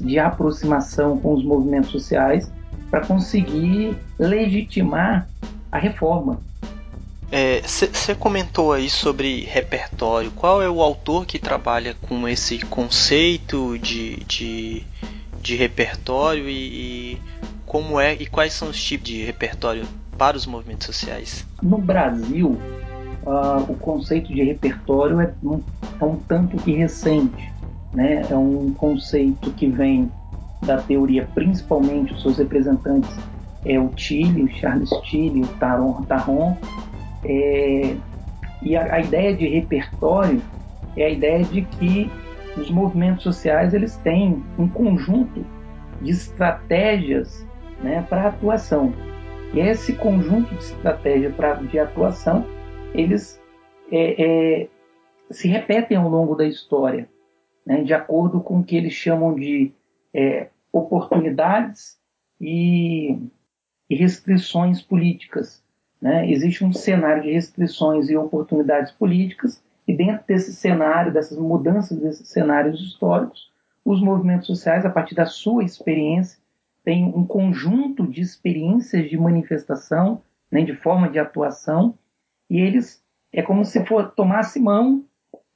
de 0.00 0.18
aproximação 0.18 1.18
com 1.18 1.34
os 1.34 1.44
movimentos 1.44 1.90
sociais 1.90 2.50
para 2.90 3.06
conseguir 3.06 3.96
legitimar 4.18 5.28
a 5.70 5.78
reforma. 5.78 6.40
Você 7.62 8.12
é, 8.12 8.14
comentou 8.14 8.72
aí 8.72 8.88
sobre 8.88 9.40
repertório. 9.40 10.30
Qual 10.30 10.62
é 10.62 10.70
o 10.70 10.80
autor 10.80 11.26
que 11.26 11.38
trabalha 11.38 11.94
com 12.02 12.28
esse 12.28 12.58
conceito 12.60 13.76
de, 13.78 14.16
de, 14.24 14.84
de 15.42 15.56
repertório 15.56 16.48
e, 16.48 16.52
e, 16.52 17.18
como 17.66 18.00
é 18.00 18.14
e 18.14 18.26
quais 18.26 18.52
são 18.52 18.70
os 18.70 18.82
tipos 18.82 19.08
de 19.08 19.24
repertório 19.24 19.84
para 20.16 20.36
os 20.36 20.46
movimentos 20.46 20.86
sociais? 20.86 21.46
No 21.60 21.78
Brasil, 21.78 22.58
uh, 23.26 23.60
o 23.68 23.76
conceito 23.76 24.32
de 24.32 24.42
repertório 24.42 25.20
é 25.20 25.32
um, 25.42 25.60
é 26.00 26.04
um 26.04 26.16
tanto 26.16 26.56
que 26.58 26.72
recente. 26.72 27.52
Né? 27.92 28.22
É 28.30 28.34
um 28.34 28.72
conceito 28.72 29.50
que 29.50 29.66
vem 29.66 30.10
da 30.62 30.78
teoria, 30.78 31.28
principalmente 31.34 32.14
os 32.14 32.22
seus 32.22 32.38
representantes 32.38 33.10
é 33.64 33.78
o 33.78 33.88
Tilly, 33.88 34.44
o 34.44 34.48
Charles 34.48 34.90
Tilly, 35.04 35.42
o 35.42 35.46
Taron 35.58 36.02
Tarron. 36.02 36.56
É, 37.24 37.96
e 38.62 38.76
a, 38.76 38.94
a, 38.94 39.00
ideia 39.00 39.34
de 39.34 39.46
repertório 39.48 40.40
é 40.96 41.04
a 41.04 41.10
ideia 41.10 41.44
de 41.44 41.62
que 41.62 42.10
os 42.56 42.70
movimentos 42.70 43.24
sociais 43.24 43.74
eles 43.74 43.96
têm 43.96 44.42
um 44.58 44.68
conjunto 44.68 45.44
de 46.00 46.10
estratégias 46.10 47.45
né, 47.82 48.04
para 48.08 48.28
atuação. 48.28 48.92
E 49.54 49.60
esse 49.60 49.94
conjunto 49.94 50.54
de 50.54 50.62
estratégia 50.62 51.30
pra, 51.30 51.54
de 51.54 51.78
atuação 51.78 52.44
eles 52.94 53.40
é, 53.90 54.62
é, 54.62 54.68
se 55.30 55.48
repetem 55.48 55.96
ao 55.96 56.08
longo 56.08 56.34
da 56.34 56.46
história, 56.46 57.08
né, 57.64 57.82
de 57.82 57.92
acordo 57.92 58.40
com 58.40 58.60
o 58.60 58.64
que 58.64 58.76
eles 58.76 58.92
chamam 58.92 59.34
de 59.34 59.72
é, 60.14 60.48
oportunidades 60.72 61.98
e, 62.40 63.18
e, 63.88 63.94
restrições 63.94 64.80
políticas. 64.80 65.62
Né? 66.00 66.30
Existe 66.30 66.64
um 66.64 66.72
cenário 66.72 67.22
de 67.22 67.32
restrições 67.32 68.08
e 68.08 68.16
oportunidades 68.16 68.92
políticas, 68.92 69.62
e 69.86 69.94
dentro 69.94 70.26
desse 70.26 70.52
cenário, 70.52 71.12
dessas 71.12 71.38
mudanças 71.38 71.98
desses 71.98 72.28
cenários 72.28 72.80
históricos, 72.80 73.52
os 73.84 74.02
movimentos 74.02 74.48
sociais, 74.48 74.84
a 74.84 74.90
partir 74.90 75.14
da 75.14 75.26
sua 75.26 75.62
experiência, 75.62 76.38
têm 76.86 77.04
um 77.04 77.26
conjunto 77.26 78.06
de 78.06 78.20
experiências 78.20 79.10
de 79.10 79.18
manifestação, 79.18 80.22
né, 80.48 80.62
de 80.62 80.72
forma 80.76 81.08
de 81.08 81.18
atuação, 81.18 81.98
e 82.48 82.60
eles 82.60 83.04
é 83.32 83.42
como 83.42 83.64
se 83.64 83.84
for, 83.84 84.12
tomasse 84.12 84.60
mão 84.60 85.04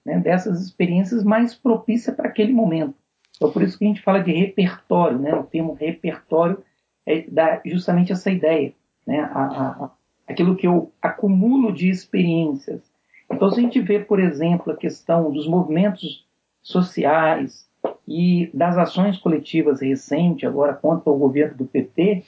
né, 0.04 0.18
dessas 0.18 0.60
experiências 0.60 1.22
mais 1.22 1.54
propícias 1.54 2.16
para 2.16 2.28
aquele 2.28 2.52
momento. 2.52 2.96
Então, 3.36 3.52
por 3.52 3.62
isso 3.62 3.78
que 3.78 3.84
a 3.84 3.88
gente 3.88 4.02
fala 4.02 4.20
de 4.20 4.32
repertório, 4.32 5.20
né? 5.20 5.32
o 5.32 5.44
termo 5.44 5.72
repertório 5.72 6.58
é, 7.06 7.22
dá 7.30 7.62
justamente 7.64 8.10
essa 8.10 8.28
ideia, 8.28 8.74
né? 9.06 9.20
a, 9.20 9.44
a, 9.44 9.90
aquilo 10.26 10.56
que 10.56 10.66
eu 10.66 10.92
acumulo 11.00 11.72
de 11.72 11.88
experiências. 11.88 12.82
Então, 13.30 13.48
se 13.52 13.60
a 13.60 13.62
gente 13.62 13.80
vê, 13.80 14.00
por 14.00 14.18
exemplo, 14.18 14.72
a 14.72 14.76
questão 14.76 15.30
dos 15.30 15.46
movimentos 15.46 16.26
sociais 16.60 17.69
e 18.06 18.50
das 18.52 18.76
ações 18.76 19.18
coletivas 19.18 19.80
recentes, 19.80 20.48
agora 20.48 20.74
contra 20.74 21.10
o 21.10 21.18
governo 21.18 21.56
do 21.56 21.66
PT, 21.66 22.24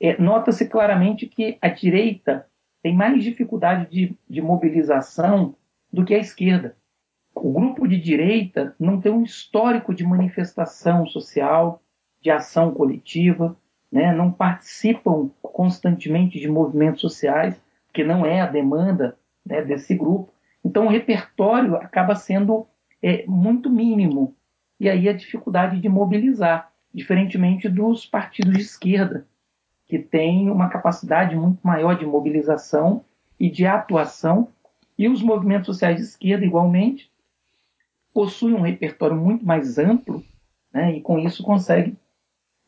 é, 0.00 0.20
nota-se 0.20 0.68
claramente 0.68 1.26
que 1.26 1.58
a 1.60 1.68
direita 1.68 2.46
tem 2.82 2.94
mais 2.94 3.22
dificuldade 3.22 3.90
de, 3.90 4.16
de 4.28 4.42
mobilização 4.42 5.54
do 5.92 6.04
que 6.04 6.14
a 6.14 6.18
esquerda. 6.18 6.76
O 7.34 7.52
grupo 7.52 7.86
de 7.88 7.98
direita 7.98 8.74
não 8.78 9.00
tem 9.00 9.12
um 9.12 9.22
histórico 9.22 9.94
de 9.94 10.04
manifestação 10.04 11.06
social, 11.06 11.82
de 12.20 12.30
ação 12.30 12.72
coletiva, 12.72 13.56
né? 13.90 14.12
não 14.12 14.30
participam 14.30 15.30
constantemente 15.42 16.38
de 16.38 16.48
movimentos 16.48 17.00
sociais, 17.00 17.60
que 17.92 18.04
não 18.04 18.24
é 18.26 18.40
a 18.40 18.46
demanda 18.46 19.16
né, 19.44 19.62
desse 19.62 19.94
grupo. 19.94 20.32
Então 20.64 20.86
o 20.86 20.90
repertório 20.90 21.76
acaba 21.76 22.14
sendo 22.14 22.66
é, 23.02 23.24
muito 23.26 23.70
mínimo. 23.70 24.34
E 24.78 24.88
aí 24.88 25.08
a 25.08 25.12
dificuldade 25.12 25.80
de 25.80 25.88
mobilizar, 25.88 26.72
diferentemente 26.92 27.68
dos 27.68 28.06
partidos 28.06 28.54
de 28.54 28.60
esquerda, 28.60 29.26
que 29.86 29.98
tem 29.98 30.50
uma 30.50 30.68
capacidade 30.68 31.36
muito 31.36 31.60
maior 31.62 31.96
de 31.98 32.06
mobilização 32.06 33.04
e 33.38 33.50
de 33.50 33.66
atuação, 33.66 34.48
e 34.96 35.08
os 35.08 35.22
movimentos 35.22 35.66
sociais 35.66 35.96
de 35.96 36.02
esquerda, 36.02 36.44
igualmente, 36.44 37.10
possuem 38.12 38.54
um 38.54 38.60
repertório 38.60 39.16
muito 39.16 39.44
mais 39.44 39.76
amplo, 39.78 40.24
né, 40.72 40.96
e 40.96 41.00
com 41.00 41.18
isso 41.18 41.42
conseguem 41.42 41.96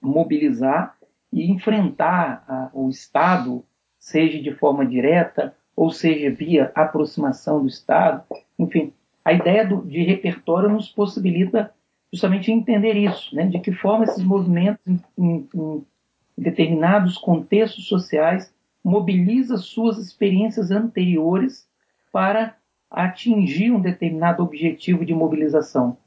mobilizar 0.01 0.97
e 1.33 1.51
enfrentar 1.51 2.45
a, 2.49 2.71
o 2.73 2.89
Estado, 2.89 3.65
seja 3.99 4.43
de 4.43 4.53
forma 4.53 4.85
direta 4.85 5.55
ou 5.75 5.91
seja 5.91 6.31
via 6.31 6.73
aproximação 6.75 7.61
do 7.61 7.69
Estado. 7.69 8.25
Enfim, 8.59 8.93
a 9.25 9.33
ideia 9.33 9.67
do, 9.67 9.83
de 9.83 10.03
repertório 10.03 10.69
nos 10.69 10.89
possibilita 10.89 11.73
justamente 12.17 12.51
entender 12.51 12.95
isso, 12.95 13.35
né, 13.35 13.47
de 13.47 13.61
que 13.61 13.71
forma 13.71 14.05
esses 14.05 14.25
movimentos 14.25 14.81
em, 14.87 15.01
em, 15.19 15.49
em 15.55 15.87
determinados 16.37 17.19
contextos 17.19 17.87
sociais, 17.87 18.51
mobiliza 18.83 19.59
suas 19.59 19.99
experiências 19.99 20.71
anteriores 20.71 21.67
para 22.11 22.57
atingir 22.91 23.71
um 23.71 23.81
determinado 23.81 24.43
objetivo 24.43 25.05
de 25.05 25.13
mobilização. 25.13 25.99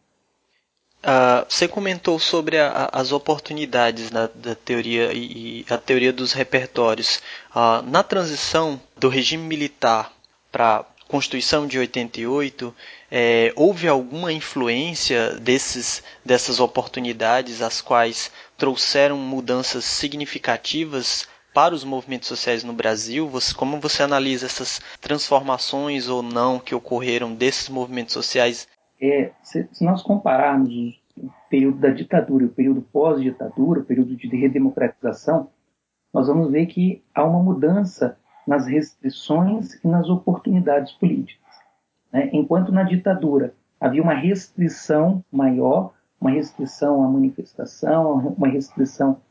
Uh, 1.01 1.46
você 1.48 1.68
comentou 1.68 2.18
sobre 2.18 2.58
a, 2.58 2.89
as 2.92 3.12
oportunidades 3.12 4.10
da, 4.10 4.28
da 4.28 4.56
teoria 4.56 5.13
e, 5.13 5.63
a 5.70 5.78
teoria 5.78 6.12
dos 6.12 6.34
repertórios. 6.34 7.22
Uh, 7.51 7.82
na 7.84 8.01
transição 8.01 8.82
do 8.98 9.08
regime 9.08 9.44
militar 9.44 10.12
para 10.51 10.86
Constituição 11.10 11.66
de 11.66 11.80
88, 11.80 12.72
é, 13.10 13.51
houve 13.56 13.88
alguma 13.88 14.32
influência 14.32 15.32
desses, 15.39 16.04
dessas 16.24 16.60
oportunidades, 16.60 17.63
as 17.63 17.82
quais 17.82 18.32
trouxeram 18.56 19.18
mudanças 19.18 19.86
significativas 19.86 21.28
para 21.51 21.74
os 21.74 21.84
movimentos 21.84 22.28
sociais 22.28 22.63
no 22.63 22.74
Brasil? 22.74 23.28
Você, 23.28 23.56
como 23.56 23.80
você 23.80 24.04
analisa 24.04 24.46
essas 24.46 24.80
transformações 25.01 26.08
ou 26.08 26.22
não 26.22 26.60
que 26.60 26.75
ocorreram 26.75 27.34
desses 27.34 27.70
movimentos 27.70 28.13
sociais? 28.13 28.68
É, 29.01 29.32
se, 29.42 29.68
se, 29.72 29.84
nós 29.84 30.04
compararmos 30.04 30.70
o 31.18 31.28
período 31.50 31.80
da 31.80 31.89
ditadura 31.89 32.44
e 32.44 32.48
o 32.48 32.54
período 32.54 32.84
pós-ditadura, 32.84 33.80
o 33.80 33.84
período 33.84 34.16
de 34.16 34.28
redemocratização, 34.28 35.50
nós 36.13 36.28
vamos 36.28 36.51
ver 36.51 36.68
que 36.68 37.04
há 37.16 37.24
uma 37.24 37.42
mudança 37.42 38.16
nas 38.50 38.65
restrições 38.65 39.75
e 39.84 39.88
nas 39.88 40.10
oportunidades 40.10 40.91
políticas. 40.94 41.56
Né? 42.12 42.32
Enquanto 42.34 42.72
na 42.72 42.82
ditadura 42.82 43.53
havia 43.79 44.01
uma 44.01 44.15
restrição 44.15 45.24
maior, 45.32 45.94
uma 46.20 46.32
restrição 46.32 47.03
à 47.03 47.08
manifestação, 47.08 48.34
uma 48.36 48.48
restrição 48.48 49.22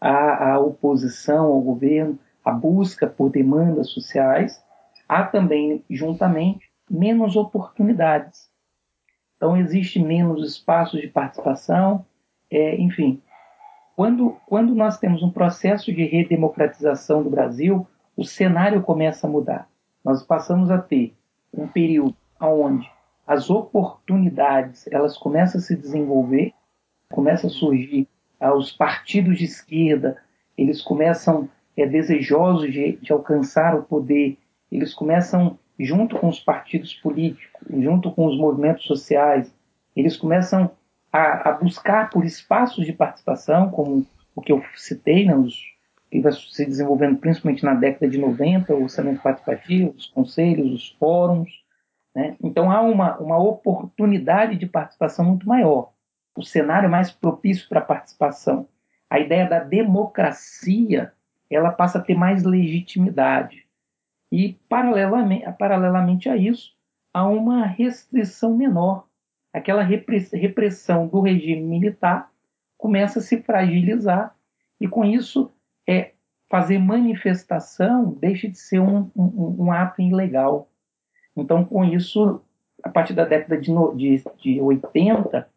à, 0.00 0.52
à 0.52 0.60
oposição 0.60 1.46
ao 1.46 1.60
governo, 1.60 2.16
à 2.44 2.52
busca 2.52 3.08
por 3.08 3.30
demandas 3.30 3.90
sociais, 3.90 4.64
há 5.08 5.24
também, 5.24 5.84
juntamente, 5.90 6.70
menos 6.88 7.34
oportunidades. 7.34 8.48
Então, 9.36 9.56
existe 9.56 10.00
menos 10.00 10.48
espaços 10.48 11.00
de 11.00 11.08
participação, 11.08 12.06
é, 12.48 12.76
enfim. 12.76 13.20
Quando, 13.96 14.36
quando 14.46 14.72
nós 14.72 14.98
temos 14.98 15.20
um 15.24 15.30
processo 15.30 15.92
de 15.92 16.04
redemocratização 16.04 17.24
do 17.24 17.28
Brasil, 17.28 17.84
o 18.18 18.24
cenário 18.24 18.82
começa 18.82 19.28
a 19.28 19.30
mudar. 19.30 19.68
Nós 20.04 20.24
passamos 20.24 20.72
a 20.72 20.78
ter 20.78 21.14
um 21.54 21.68
período 21.68 22.16
onde 22.40 22.90
as 23.24 23.48
oportunidades 23.48 24.88
elas 24.90 25.16
começam 25.16 25.60
a 25.60 25.62
se 25.62 25.76
desenvolver, 25.76 26.52
começa 27.12 27.46
a 27.46 27.50
surgir 27.50 28.08
ah, 28.40 28.52
os 28.52 28.72
partidos 28.72 29.38
de 29.38 29.44
esquerda, 29.44 30.20
eles 30.56 30.82
começam 30.82 31.48
é, 31.76 31.86
desejosos 31.86 32.72
de, 32.72 32.96
de 32.96 33.12
alcançar 33.12 33.76
o 33.76 33.84
poder, 33.84 34.36
eles 34.72 34.92
começam 34.92 35.56
junto 35.78 36.18
com 36.18 36.28
os 36.28 36.40
partidos 36.40 36.92
políticos, 36.94 37.68
junto 37.70 38.10
com 38.10 38.26
os 38.26 38.36
movimentos 38.36 38.84
sociais, 38.84 39.54
eles 39.94 40.16
começam 40.16 40.72
a, 41.12 41.50
a 41.50 41.52
buscar 41.52 42.10
por 42.10 42.24
espaços 42.24 42.84
de 42.84 42.92
participação, 42.92 43.70
como 43.70 44.04
o 44.34 44.42
que 44.42 44.50
eu 44.50 44.60
citei, 44.74 45.24
né, 45.24 45.36
os, 45.36 45.77
que 46.10 46.20
vai 46.20 46.32
se 46.32 46.64
desenvolvendo 46.64 47.18
principalmente 47.18 47.64
na 47.64 47.74
década 47.74 48.08
de 48.08 48.18
90, 48.18 48.74
o 48.74 48.82
orçamento 48.82 49.22
participativo, 49.22 49.94
os 49.96 50.06
conselhos, 50.06 50.72
os 50.72 50.88
fóruns. 50.98 51.50
Né? 52.14 52.36
Então 52.42 52.70
há 52.70 52.80
uma, 52.80 53.18
uma 53.18 53.38
oportunidade 53.38 54.56
de 54.56 54.66
participação 54.66 55.24
muito 55.24 55.46
maior. 55.46 55.92
O 56.36 56.42
cenário 56.42 56.88
mais 56.88 57.10
propício 57.10 57.68
para 57.68 57.80
a 57.80 57.84
participação. 57.84 58.68
A 59.10 59.18
ideia 59.18 59.48
da 59.48 59.58
democracia 59.58 61.12
ela 61.50 61.72
passa 61.72 61.98
a 61.98 62.02
ter 62.02 62.14
mais 62.14 62.44
legitimidade. 62.44 63.66
E, 64.30 64.58
paralelamente, 64.68 65.50
paralelamente 65.58 66.28
a 66.28 66.36
isso, 66.36 66.76
há 67.12 67.26
uma 67.26 67.64
restrição 67.64 68.54
menor. 68.54 69.06
Aquela 69.52 69.82
repressão 69.82 71.08
do 71.08 71.20
regime 71.20 71.62
militar 71.62 72.30
começa 72.76 73.18
a 73.18 73.22
se 73.22 73.42
fragilizar, 73.42 74.34
e 74.80 74.86
com 74.86 75.04
isso, 75.04 75.50
é, 75.88 76.12
fazer 76.50 76.78
manifestação 76.78 78.12
deixa 78.20 78.48
de 78.48 78.58
ser 78.58 78.80
um, 78.80 79.10
um, 79.16 79.56
um 79.64 79.72
ato 79.72 80.02
ilegal. 80.02 80.70
Então, 81.34 81.64
com 81.64 81.82
isso, 81.84 82.42
a 82.82 82.90
partir 82.90 83.14
da 83.14 83.24
década 83.24 83.58
de, 83.58 83.72
de, 83.96 84.22
de 84.36 84.60
80, 84.60 85.48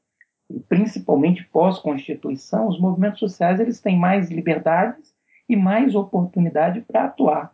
principalmente 0.69 1.43
pós-constituição, 1.45 2.67
os 2.67 2.79
movimentos 2.79 3.19
sociais 3.19 3.59
eles 3.59 3.81
têm 3.81 3.97
mais 3.97 4.31
liberdades 4.31 5.13
e 5.49 5.55
mais 5.55 5.95
oportunidade 5.95 6.81
para 6.81 7.05
atuar. 7.05 7.53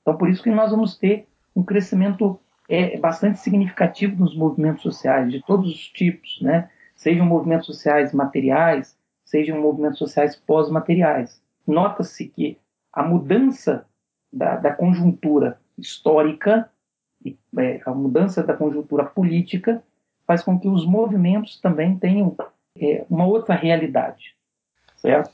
Então, 0.00 0.16
por 0.16 0.28
isso 0.28 0.42
que 0.42 0.50
nós 0.50 0.70
vamos 0.70 0.96
ter 0.96 1.28
um 1.54 1.62
crescimento 1.62 2.40
é, 2.68 2.98
bastante 2.98 3.38
significativo 3.38 4.16
nos 4.16 4.34
movimentos 4.34 4.82
sociais, 4.82 5.30
de 5.30 5.42
todos 5.42 5.70
os 5.70 5.88
tipos, 5.88 6.40
né? 6.40 6.70
sejam 6.96 7.26
movimentos 7.26 7.66
sociais 7.66 8.14
materiais, 8.14 8.96
sejam 9.24 9.60
movimentos 9.60 9.98
sociais 9.98 10.36
pós-materiais. 10.36 11.43
Nota-se 11.66 12.28
que 12.28 12.58
a 12.92 13.02
mudança 13.02 13.86
da, 14.32 14.56
da 14.56 14.72
conjuntura 14.72 15.60
histórica, 15.78 16.70
é, 17.58 17.80
a 17.84 17.90
mudança 17.90 18.42
da 18.42 18.54
conjuntura 18.54 19.04
política, 19.04 19.82
faz 20.26 20.42
com 20.42 20.58
que 20.58 20.68
os 20.68 20.86
movimentos 20.86 21.60
também 21.60 21.98
tenham 21.98 22.36
é, 22.78 23.04
uma 23.08 23.26
outra 23.26 23.54
realidade, 23.54 24.34
certo? 24.96 25.32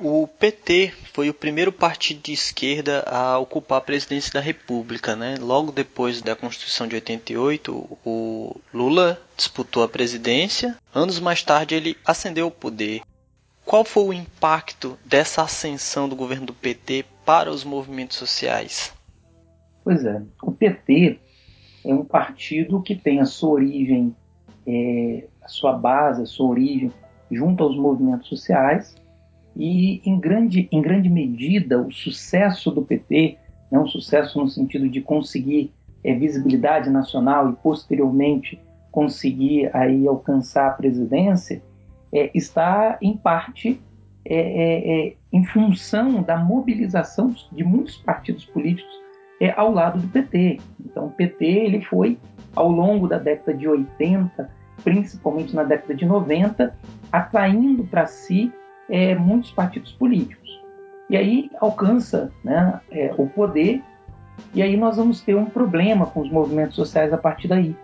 O 0.00 0.26
PT 0.26 0.92
foi 1.12 1.28
o 1.28 1.34
primeiro 1.34 1.70
partido 1.70 2.22
de 2.22 2.32
esquerda 2.32 3.04
a 3.06 3.38
ocupar 3.38 3.78
a 3.78 3.82
presidência 3.82 4.32
da 4.32 4.40
República, 4.40 5.14
né? 5.14 5.36
Logo 5.38 5.70
depois 5.70 6.22
da 6.22 6.34
Constituição 6.34 6.88
de 6.88 6.94
88, 6.94 7.98
o 8.04 8.56
Lula 8.72 9.20
disputou 9.36 9.82
a 9.82 9.88
presidência. 9.88 10.76
Anos 10.94 11.20
mais 11.20 11.42
tarde, 11.42 11.74
ele 11.74 11.96
ascendeu 12.04 12.46
ao 12.46 12.50
poder. 12.50 13.02
Qual 13.64 13.84
foi 13.84 14.04
o 14.04 14.12
impacto 14.12 14.98
dessa 15.04 15.42
ascensão 15.42 16.08
do 16.08 16.16
governo 16.16 16.46
do 16.46 16.52
PT 16.52 17.04
para 17.24 17.50
os 17.50 17.64
movimentos 17.64 18.16
sociais? 18.16 18.92
Pois 19.84 20.04
é, 20.04 20.22
o 20.42 20.52
PT 20.52 21.18
é 21.84 21.94
um 21.94 22.04
partido 22.04 22.82
que 22.82 22.94
tem 22.94 23.20
a 23.20 23.24
sua 23.24 23.50
origem, 23.50 24.14
é, 24.66 25.24
a 25.42 25.48
sua 25.48 25.72
base, 25.72 26.22
a 26.22 26.26
sua 26.26 26.48
origem 26.48 26.92
junto 27.30 27.64
aos 27.64 27.76
movimentos 27.76 28.28
sociais 28.28 28.94
e, 29.56 30.00
em 30.08 30.18
grande, 30.18 30.68
em 30.70 30.80
grande 30.80 31.08
medida, 31.08 31.80
o 31.80 31.90
sucesso 31.90 32.70
do 32.70 32.82
PT, 32.82 33.38
né, 33.70 33.78
um 33.78 33.86
sucesso 33.86 34.38
no 34.38 34.48
sentido 34.48 34.88
de 34.88 35.00
conseguir 35.00 35.72
é, 36.04 36.14
visibilidade 36.14 36.90
nacional 36.90 37.50
e, 37.50 37.56
posteriormente, 37.56 38.60
conseguir 38.90 39.74
aí 39.74 40.06
alcançar 40.06 40.68
a 40.68 40.72
presidência, 40.72 41.62
é, 42.12 42.30
está, 42.34 42.98
em 43.00 43.16
parte, 43.16 43.80
é, 44.24 44.36
é, 44.36 45.08
é 45.08 45.16
em 45.32 45.44
função 45.46 46.22
da 46.22 46.36
mobilização 46.36 47.34
de 47.50 47.64
muitos 47.64 47.96
partidos 47.96 48.44
políticos 48.44 48.92
é, 49.40 49.50
ao 49.56 49.72
lado 49.72 49.98
do 49.98 50.08
PT. 50.08 50.60
Então, 50.84 51.06
o 51.06 51.10
PT 51.10 51.44
ele 51.44 51.82
foi, 51.82 52.18
ao 52.54 52.70
longo 52.70 53.08
da 53.08 53.18
década 53.18 53.56
de 53.56 53.66
80, 53.66 54.50
principalmente 54.84 55.56
na 55.56 55.64
década 55.64 55.94
de 55.94 56.04
90, 56.04 56.76
atraindo 57.10 57.84
para 57.84 58.06
si 58.06 58.52
muitos 59.18 59.50
partidos 59.52 59.90
políticos. 59.92 60.60
E 61.08 61.16
aí 61.16 61.50
alcança 61.60 62.30
né, 62.44 62.78
o 63.16 63.26
poder, 63.26 63.82
e 64.52 64.62
aí 64.62 64.76
nós 64.76 64.98
vamos 64.98 65.22
ter 65.22 65.34
um 65.34 65.46
problema 65.46 66.04
com 66.04 66.20
os 66.20 66.30
movimentos 66.30 66.76
sociais 66.76 67.10
a 67.10 67.16
partir 67.16 67.48
daí. 67.48 67.74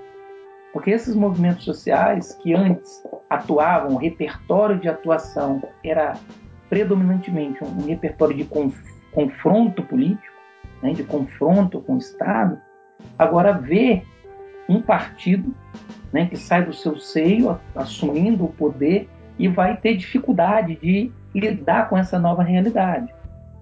Porque 0.70 0.90
esses 0.90 1.14
movimentos 1.14 1.64
sociais 1.64 2.34
que 2.42 2.52
antes 2.52 3.02
atuavam, 3.28 3.94
o 3.94 3.98
repertório 3.98 4.78
de 4.78 4.88
atuação 4.88 5.62
era 5.84 6.14
predominantemente 6.68 7.62
um, 7.62 7.86
repertório 7.86 8.36
de 8.36 8.44
conf, 8.44 8.76
confronto 9.12 9.82
político, 9.82 10.34
né, 10.82 10.92
de 10.92 11.02
confronto 11.02 11.80
com 11.80 11.94
o 11.94 11.98
Estado, 11.98 12.58
agora 13.18 13.52
vê 13.52 14.02
um 14.68 14.80
partido 14.80 15.54
né, 16.12 16.26
que 16.26 16.36
sai 16.36 16.64
do 16.64 16.72
seu 16.72 16.98
seio, 16.98 17.58
assumindo 17.74 18.44
o 18.44 18.52
poder 18.52 19.08
e 19.38 19.48
vai 19.48 19.76
ter 19.76 19.96
dificuldade 19.96 20.76
de 20.76 21.12
lidar 21.34 21.88
com 21.88 21.96
essa 21.96 22.18
nova 22.18 22.42
realidade. 22.42 23.12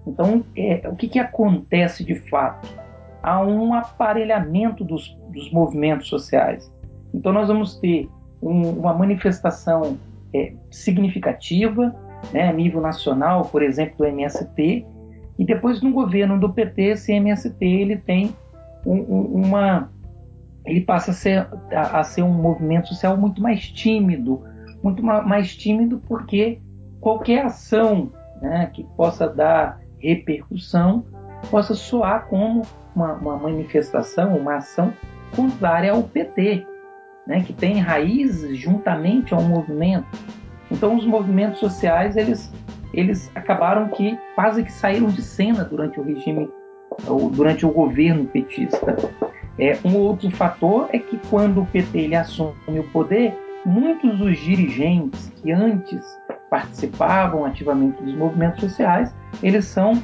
Então, 0.05 0.43
é, 0.55 0.87
o 0.87 0.95
que, 0.95 1.07
que 1.07 1.19
acontece 1.19 2.03
de 2.03 2.15
fato? 2.29 2.67
Há 3.21 3.41
um 3.41 3.73
aparelhamento 3.73 4.83
dos, 4.83 5.17
dos 5.29 5.51
movimentos 5.51 6.07
sociais. 6.07 6.71
Então, 7.13 7.33
nós 7.33 7.47
vamos 7.47 7.77
ter 7.77 8.09
um, 8.47 8.79
uma 8.79 8.93
manifestação 8.93 9.97
é, 10.33 10.53
significativa, 10.71 11.95
né, 12.33 12.47
a 12.47 12.53
nível 12.53 12.81
nacional, 12.81 13.45
por 13.45 13.61
exemplo, 13.61 13.97
do 13.97 14.05
MST, 14.05 14.85
e 15.37 15.45
depois 15.45 15.81
no 15.81 15.91
governo 15.91 16.39
do 16.39 16.51
PT, 16.51 16.81
esse 16.81 17.13
MST 17.13 17.63
ele 17.65 17.97
tem 17.97 18.35
um, 18.85 18.95
um, 18.95 19.45
uma, 19.45 19.89
ele 20.65 20.81
passa 20.81 21.11
a 21.11 21.13
ser, 21.13 21.47
a, 21.71 21.99
a 21.99 22.03
ser 22.03 22.23
um 22.23 22.33
movimento 22.33 22.87
social 22.87 23.15
muito 23.15 23.41
mais 23.41 23.67
tímido, 23.69 24.43
muito 24.81 25.03
mais 25.03 25.55
tímido 25.55 26.01
porque 26.07 26.59
qualquer 26.99 27.45
ação 27.45 28.11
né, 28.41 28.69
que 28.73 28.83
possa 28.95 29.27
dar 29.27 29.79
repercussão 29.99 31.05
possa 31.49 31.73
soar 31.73 32.27
como 32.27 32.63
uma, 32.95 33.13
uma, 33.13 33.37
manifestação, 33.37 34.35
uma 34.37 34.55
ação 34.55 34.93
contrária 35.35 35.91
ao 35.91 36.03
PT, 36.03 36.65
né, 37.27 37.41
que 37.41 37.53
tem 37.53 37.79
raízes 37.79 38.57
juntamente 38.57 39.33
ao 39.33 39.41
movimento. 39.41 40.07
Então, 40.71 40.95
os 40.95 41.05
movimentos 41.05 41.59
sociais 41.59 42.15
eles, 42.15 42.51
eles 42.93 43.29
acabaram 43.35 43.89
que 43.89 44.17
quase 44.33 44.63
que 44.63 44.71
saíram 44.71 45.09
de 45.09 45.21
cena 45.21 45.63
durante 45.63 45.99
o 45.99 46.03
regime, 46.03 46.49
durante 47.33 47.65
o 47.65 47.69
governo 47.69 48.25
petista. 48.25 48.95
É, 49.59 49.77
um 49.83 49.95
outro 49.97 50.29
fator 50.31 50.87
é 50.93 50.99
que 50.99 51.19
quando 51.29 51.61
o 51.61 51.65
PT 51.65 51.97
ele 51.97 52.15
assume 52.15 52.79
o 52.79 52.83
poder, 52.91 53.33
muitos 53.65 54.17
dos 54.17 54.37
dirigentes 54.39 55.31
que 55.41 55.51
antes 55.51 56.05
participavam 56.49 57.43
ativamente 57.43 58.01
dos 58.01 58.15
movimentos 58.15 58.61
sociais, 58.61 59.13
eles 59.43 59.65
são 59.65 60.01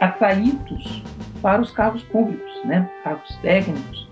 atraídos 0.00 1.02
para 1.40 1.62
os 1.62 1.70
cargos 1.70 2.02
públicos, 2.04 2.64
né? 2.64 2.88
cargos 3.04 3.36
técnicos, 3.42 4.08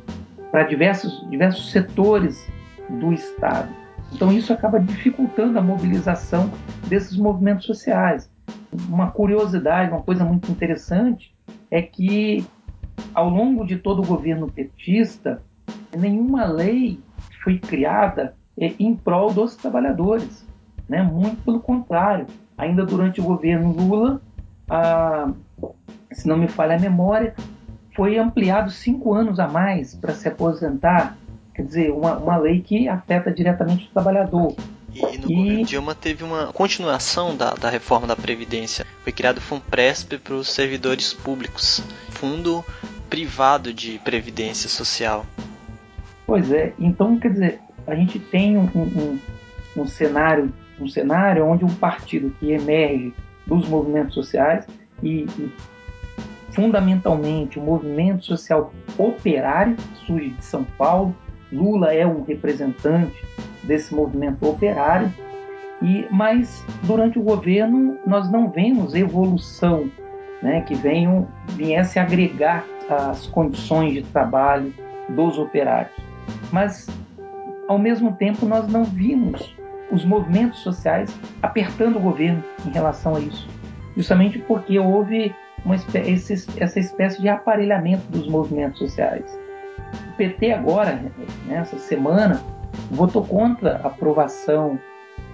para 0.53 0.65
diversos, 0.65 1.27
diversos 1.31 1.73
setores 1.73 2.47
do 2.89 3.13
Estado. 3.13 3.75
Então 4.13 4.31
isso 4.31 4.53
acaba 4.53 4.79
dificultando 4.79 5.59
a 5.59 5.63
mobilização 5.63 6.51
desses 6.87 7.17
movimentos 7.17 7.65
sociais. 7.65 8.31
Uma 8.89 9.11
curiosidade, 9.11 9.91
uma 9.91 10.03
coisa 10.03 10.25
muito 10.25 10.53
interessante 10.53 11.35
é 11.71 11.81
que 11.81 12.47
ao 13.15 13.31
longo 13.31 13.65
de 13.65 13.79
todo 13.79 14.03
o 14.03 14.07
governo 14.07 14.51
petista, 14.51 15.43
nenhuma 15.97 16.45
lei 16.45 17.01
foi 17.43 17.59
criada 17.59 18.35
é, 18.59 18.75
em 18.79 18.95
prol 18.95 19.33
dos 19.33 19.57
trabalhadores. 19.57 20.47
Né? 20.87 21.03
Muito 21.03 21.43
pelo 21.43 21.61
contrário. 21.61 22.27
Ainda 22.59 22.85
durante 22.85 23.21
o 23.21 23.25
governo 23.25 23.73
Lula, 23.73 24.21
a, 24.69 25.33
se 26.11 26.29
não 26.29 26.37
me 26.37 26.49
falha 26.49 26.77
a 26.77 26.79
memória, 26.79 27.35
foi 27.95 28.19
ampliado 28.19 28.71
cinco 28.71 29.13
anos 29.13 29.39
a 29.39 29.47
mais 29.49 29.95
para 29.95 30.15
se 30.15 30.29
aposentar. 30.29 31.17
Quer 31.55 31.63
dizer, 31.63 31.93
uma, 31.93 32.17
uma 32.17 32.37
lei 32.37 32.61
que 32.61 32.89
afeta 32.89 33.31
diretamente 33.31 33.87
o 33.87 33.93
trabalhador. 33.93 34.55
E 34.95 35.19
no 35.19 35.31
e... 35.31 35.35
governo 35.35 35.65
Dilma 35.65 35.95
teve 35.95 36.25
uma 36.25 36.53
continuação 36.53 37.37
da, 37.37 37.55
da 37.55 37.69
reforma 37.69 38.07
da 38.07 38.17
Previdência. 38.17 38.87
Foi 39.03 39.13
criado 39.13 39.39
o 39.39 39.41
FUNPRESP 39.41 40.19
para 40.19 40.35
os 40.35 40.49
servidores 40.49 41.13
públicos, 41.13 41.83
fundo 42.11 42.65
privado 43.11 43.73
de 43.73 43.99
previdência 43.99 44.69
social. 44.69 45.27
Pois 46.27 46.51
é, 46.51 46.73
então 46.79 47.19
quer 47.19 47.33
dizer, 47.33 47.61
a 47.87 47.95
gente 47.95 48.19
tem 48.19 48.57
um, 48.57 48.71
um, 48.75 49.19
um 49.77 49.87
cenário 49.87 50.53
um 50.81 50.89
cenário 50.89 51.47
onde 51.47 51.65
um 51.65 51.75
partido 51.75 52.35
que 52.39 52.53
emerge 52.53 53.13
dos 53.47 53.69
movimentos 53.69 54.15
sociais 54.15 54.67
e, 55.03 55.27
e 55.39 55.53
fundamentalmente 56.55 57.59
o 57.59 57.63
movimento 57.63 58.25
social 58.25 58.73
operário 58.99 59.77
surge 60.07 60.31
de 60.31 60.45
São 60.45 60.65
Paulo. 60.65 61.15
Lula 61.51 61.93
é 61.93 62.07
um 62.07 62.23
representante 62.23 63.25
desse 63.65 63.95
movimento 63.95 64.49
operário. 64.49 65.13
E 65.83 66.07
mas 66.11 66.65
durante 66.85 67.19
o 67.19 67.23
governo 67.23 67.99
nós 68.07 68.31
não 68.31 68.49
vemos 68.51 68.95
evolução, 68.95 69.91
né, 70.43 70.61
que 70.63 70.75
venham 70.75 71.29
viesse 71.51 71.99
agregar 71.99 72.65
as 72.89 73.27
condições 73.27 73.95
de 73.95 74.03
trabalho 74.03 74.73
dos 75.09 75.39
operários. 75.39 75.95
Mas 76.53 76.87
ao 77.69 77.79
mesmo 77.79 78.13
tempo 78.13 78.47
nós 78.47 78.67
não 78.69 78.85
vimos 78.85 79.55
os 79.91 80.05
movimentos 80.05 80.61
sociais 80.61 81.15
apertando 81.43 81.97
o 81.97 82.01
governo 82.01 82.43
em 82.67 82.71
relação 82.71 83.17
a 83.17 83.21
isso, 83.21 83.47
justamente 83.97 84.39
porque 84.39 84.79
houve 84.79 85.35
uma, 85.65 85.77
esse, 85.77 86.47
essa 86.61 86.79
espécie 86.79 87.21
de 87.21 87.29
aparelhamento 87.29 88.05
dos 88.11 88.27
movimentos 88.29 88.79
sociais. 88.79 89.39
O 90.13 90.17
PT 90.17 90.53
agora, 90.53 91.01
nessa 91.47 91.79
semana, 91.79 92.43
votou 92.91 93.25
contra 93.25 93.77
a 93.79 93.87
aprovação 93.87 94.79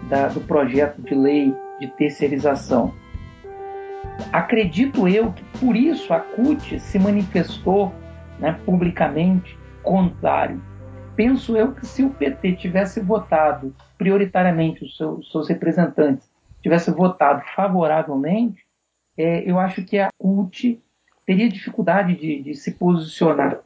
da, 0.08 0.28
do 0.28 0.40
projeto 0.40 1.00
de 1.02 1.14
lei 1.14 1.54
de 1.80 1.86
terceirização. 1.88 2.92
Acredito 4.32 5.06
eu 5.06 5.32
que 5.32 5.44
por 5.60 5.76
isso 5.76 6.12
a 6.12 6.20
CUT 6.20 6.80
se 6.80 6.98
manifestou 6.98 7.92
né, 8.38 8.58
publicamente 8.64 9.58
contrário. 9.82 10.60
Penso 11.16 11.56
eu 11.56 11.72
que 11.72 11.86
se 11.86 12.04
o 12.04 12.10
PT 12.10 12.52
tivesse 12.54 13.00
votado 13.00 13.74
prioritariamente 13.96 14.84
os 14.84 14.96
seus, 14.96 15.18
os 15.20 15.32
seus 15.32 15.48
representantes, 15.48 16.30
tivesse 16.62 16.90
votado 16.90 17.42
favoravelmente, 17.54 18.67
é, 19.18 19.42
eu 19.50 19.58
acho 19.58 19.84
que 19.84 19.98
a 19.98 20.10
CUT 20.16 20.80
teria 21.26 21.48
dificuldade 21.48 22.14
de, 22.14 22.40
de 22.40 22.54
se 22.54 22.70
posicionar. 22.70 23.58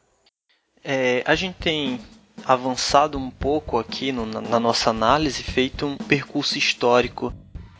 É, 0.83 1.23
a 1.25 1.35
gente 1.35 1.55
tem 1.55 1.99
avançado 2.43 3.17
um 3.17 3.29
pouco 3.29 3.77
aqui 3.77 4.11
no, 4.11 4.25
na, 4.25 4.41
na, 4.41 4.59
nossa 4.59 4.89
análise, 4.89 5.43
feito 5.43 5.85
um 5.85 5.95
percurso 5.95 6.57
histórico. 6.57 7.27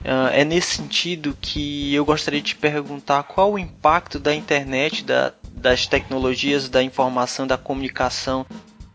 Uh, 0.01 0.29
é 0.31 0.45
nesse 0.45 0.75
sentido 0.75 1.35
que 1.41 1.93
eu 1.93 2.05
gostaria 2.05 2.41
de 2.41 2.55
perguntar 2.55 3.23
qual 3.23 3.53
o 3.53 3.59
impacto 3.59 4.19
da 4.19 4.35
internet, 4.35 5.03
da, 5.03 5.33
das 5.51 5.87
tecnologias 5.87 6.69
da 6.69 6.83
informação, 6.83 7.47
da 7.47 7.57
comunicação 7.57 8.45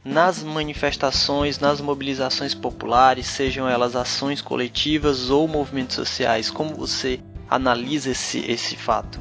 nas 0.05 0.43
manifestações, 0.43 1.59
nas 1.59 1.81
mobilizações 1.81 2.55
populares, 2.55 3.27
sejam 3.27 3.69
elas 3.69 3.95
ações 3.95 4.41
coletivas 4.41 5.29
ou 5.29 5.47
movimentos 5.47 5.97
sociais. 5.97 6.51
Como 6.51 6.75
você 6.75 7.21
analisa 7.51 8.11
esse, 8.11 8.39
esse 8.51 8.77
fato? 8.77 9.21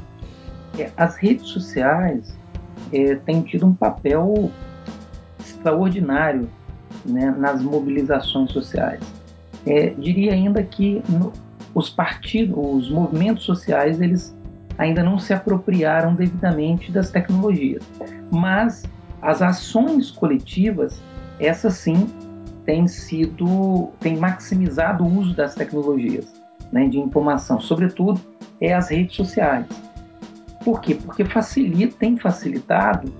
É, 0.78 0.90
as 0.96 1.16
redes 1.16 1.48
sociais 1.48 2.36
é, 2.92 3.14
têm 3.16 3.42
tido 3.42 3.66
um 3.66 3.74
papel 3.74 4.50
extraordinário 5.40 6.48
né, 7.04 7.34
nas 7.36 7.62
mobilizações 7.62 8.52
sociais. 8.52 9.00
É, 9.66 9.90
diria 9.90 10.32
ainda 10.32 10.62
que 10.62 11.02
no, 11.08 11.32
os 11.74 11.90
partidos, 11.90 12.56
os 12.58 12.90
movimentos 12.90 13.44
sociais, 13.44 14.00
eles 14.00 14.36
ainda 14.76 15.02
não 15.02 15.18
se 15.18 15.32
apropriaram 15.32 16.14
devidamente 16.14 16.92
das 16.92 17.10
tecnologias, 17.10 17.82
mas 18.30 18.84
as 19.20 19.42
ações 19.42 20.10
coletivas, 20.10 21.00
essas 21.40 21.74
sim, 21.74 22.06
têm 22.64 22.86
sido, 22.86 23.90
têm 23.98 24.16
maximizado 24.16 25.04
o 25.04 25.18
uso 25.18 25.34
das 25.34 25.54
tecnologias 25.54 26.37
né, 26.72 26.88
de 26.88 26.98
informação, 26.98 27.60
sobretudo 27.60 28.20
é 28.60 28.74
as 28.74 28.90
redes 28.90 29.16
sociais. 29.16 29.66
Por 30.64 30.80
quê? 30.80 30.94
Porque 30.94 31.24
facilita, 31.24 31.96
tem 31.98 32.16
facilitado 32.16 33.12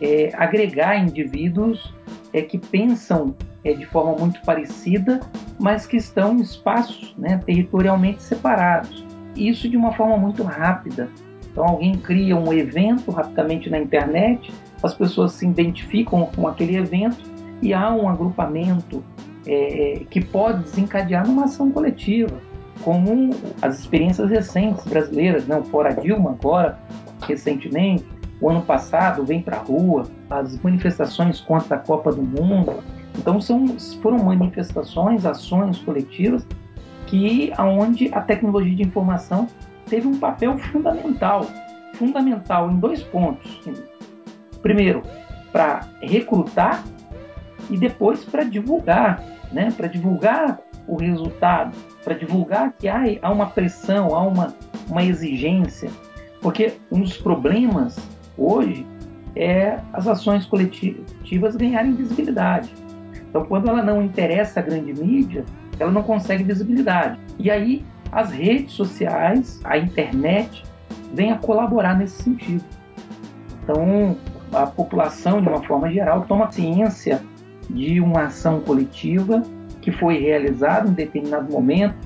é, 0.00 0.32
agregar 0.34 0.96
indivíduos 0.96 1.92
é, 2.32 2.42
que 2.42 2.58
pensam 2.58 3.34
é, 3.64 3.72
de 3.72 3.84
forma 3.86 4.16
muito 4.16 4.40
parecida, 4.42 5.20
mas 5.58 5.86
que 5.86 5.96
estão 5.96 6.36
em 6.36 6.40
espaços 6.40 7.14
né, 7.18 7.40
territorialmente 7.44 8.22
separados. 8.22 9.04
Isso 9.36 9.68
de 9.68 9.76
uma 9.76 9.92
forma 9.92 10.16
muito 10.16 10.42
rápida. 10.42 11.08
Então, 11.50 11.64
alguém 11.64 11.96
cria 11.96 12.36
um 12.36 12.52
evento 12.52 13.10
rapidamente 13.10 13.68
na 13.68 13.78
internet, 13.78 14.52
as 14.82 14.94
pessoas 14.94 15.32
se 15.32 15.46
identificam 15.46 16.26
com 16.26 16.46
aquele 16.46 16.76
evento 16.76 17.18
e 17.60 17.74
há 17.74 17.92
um 17.92 18.08
agrupamento 18.08 19.02
é, 19.46 20.02
que 20.08 20.20
pode 20.24 20.62
desencadear 20.62 21.26
numa 21.26 21.44
ação 21.44 21.70
coletiva, 21.70 22.40
como 22.82 23.30
as 23.62 23.80
experiências 23.80 24.30
recentes 24.30 24.84
brasileiras, 24.86 25.46
não? 25.46 25.60
Né? 25.60 25.66
fora 25.70 25.94
Dilma 25.94 26.30
agora, 26.30 26.78
recentemente, 27.26 28.04
o 28.40 28.48
ano 28.48 28.62
passado, 28.62 29.24
Vem 29.24 29.42
Pra 29.42 29.58
Rua, 29.58 30.08
as 30.30 30.60
manifestações 30.62 31.40
contra 31.40 31.76
a 31.76 31.78
Copa 31.78 32.12
do 32.12 32.22
Mundo. 32.22 32.82
Então 33.16 33.40
são, 33.40 33.66
foram 34.00 34.18
manifestações, 34.18 35.26
ações 35.26 35.78
coletivas 35.78 36.46
que 37.06 37.52
aonde 37.56 38.10
a 38.12 38.20
tecnologia 38.20 38.76
de 38.76 38.82
informação 38.82 39.48
teve 39.86 40.06
um 40.06 40.18
papel 40.18 40.56
fundamental, 40.58 41.46
fundamental 41.94 42.70
em 42.70 42.78
dois 42.78 43.02
pontos. 43.02 43.60
Primeiro, 44.62 45.02
para 45.50 45.88
recrutar 46.00 46.84
e 47.70 47.76
depois 47.76 48.24
para 48.24 48.44
divulgar, 48.44 49.22
né? 49.52 49.72
Para 49.76 49.88
divulgar 49.88 50.58
o 50.88 50.96
resultado, 50.96 51.76
para 52.02 52.14
divulgar 52.14 52.72
que 52.72 52.88
há, 52.88 53.02
há 53.22 53.30
uma 53.30 53.46
pressão, 53.46 54.14
há 54.16 54.22
uma, 54.22 54.54
uma 54.88 55.04
exigência, 55.04 55.90
porque 56.40 56.72
um 56.90 57.02
dos 57.02 57.16
problemas 57.18 57.96
hoje 58.36 58.86
é 59.36 59.78
as 59.92 60.08
ações 60.08 60.46
coletivas 60.46 61.54
ganharem 61.54 61.92
visibilidade. 61.92 62.72
Então, 63.28 63.44
quando 63.44 63.68
ela 63.68 63.82
não 63.82 64.02
interessa 64.02 64.60
a 64.60 64.62
grande 64.62 64.94
mídia, 64.94 65.44
ela 65.78 65.92
não 65.92 66.02
consegue 66.02 66.42
visibilidade. 66.42 67.20
E 67.38 67.50
aí, 67.50 67.84
as 68.10 68.30
redes 68.30 68.72
sociais, 68.72 69.60
a 69.64 69.76
internet, 69.76 70.64
vem 71.12 71.30
a 71.30 71.36
colaborar 71.36 71.96
nesse 71.98 72.22
sentido. 72.22 72.64
Então, 73.62 74.16
a 74.52 74.66
população, 74.66 75.42
de 75.42 75.48
uma 75.48 75.62
forma 75.62 75.90
geral, 75.92 76.24
toma 76.26 76.50
ciência 76.50 77.22
de 77.68 78.00
uma 78.00 78.24
ação 78.24 78.60
coletiva 78.60 79.42
que 79.88 79.92
foi 79.92 80.18
realizada 80.18 80.86
em 80.86 80.92
determinado 80.92 81.50
momento, 81.50 81.96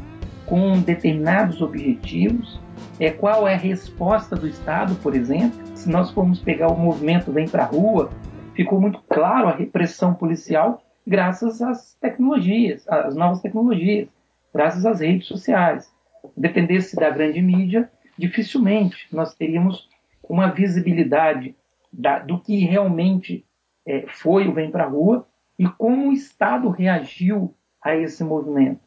com 0.46 0.80
determinados 0.80 1.60
objetivos. 1.60 2.60
É, 3.00 3.10
qual 3.10 3.48
é 3.48 3.54
a 3.54 3.58
resposta 3.58 4.36
do 4.36 4.46
Estado, 4.46 4.94
por 5.02 5.16
exemplo? 5.16 5.58
Se 5.74 5.90
nós 5.90 6.12
formos 6.12 6.38
pegar 6.38 6.68
o 6.68 6.78
movimento 6.78 7.32
Vem 7.32 7.48
para 7.48 7.64
a 7.64 7.66
Rua, 7.66 8.08
ficou 8.54 8.80
muito 8.80 9.02
claro 9.08 9.48
a 9.48 9.56
repressão 9.56 10.14
policial 10.14 10.80
graças 11.04 11.60
às 11.60 11.94
tecnologias, 11.94 12.88
às 12.88 13.16
novas 13.16 13.40
tecnologias, 13.40 14.06
graças 14.54 14.86
às 14.86 15.00
redes 15.00 15.26
sociais. 15.26 15.92
Dependesse 16.36 16.94
da 16.94 17.10
grande 17.10 17.42
mídia, 17.42 17.90
dificilmente 18.16 19.08
nós 19.10 19.34
teríamos 19.34 19.88
uma 20.22 20.46
visibilidade 20.52 21.56
da, 21.92 22.20
do 22.20 22.38
que 22.38 22.64
realmente 22.64 23.44
é, 23.84 24.04
foi 24.06 24.46
o 24.46 24.52
Vem 24.52 24.70
para 24.70 24.84
a 24.84 24.88
Rua 24.88 25.26
e 25.58 25.66
como 25.66 26.10
o 26.10 26.12
Estado 26.12 26.68
reagiu 26.68 27.52
a 27.82 27.96
esse 27.96 28.22
movimento. 28.22 28.80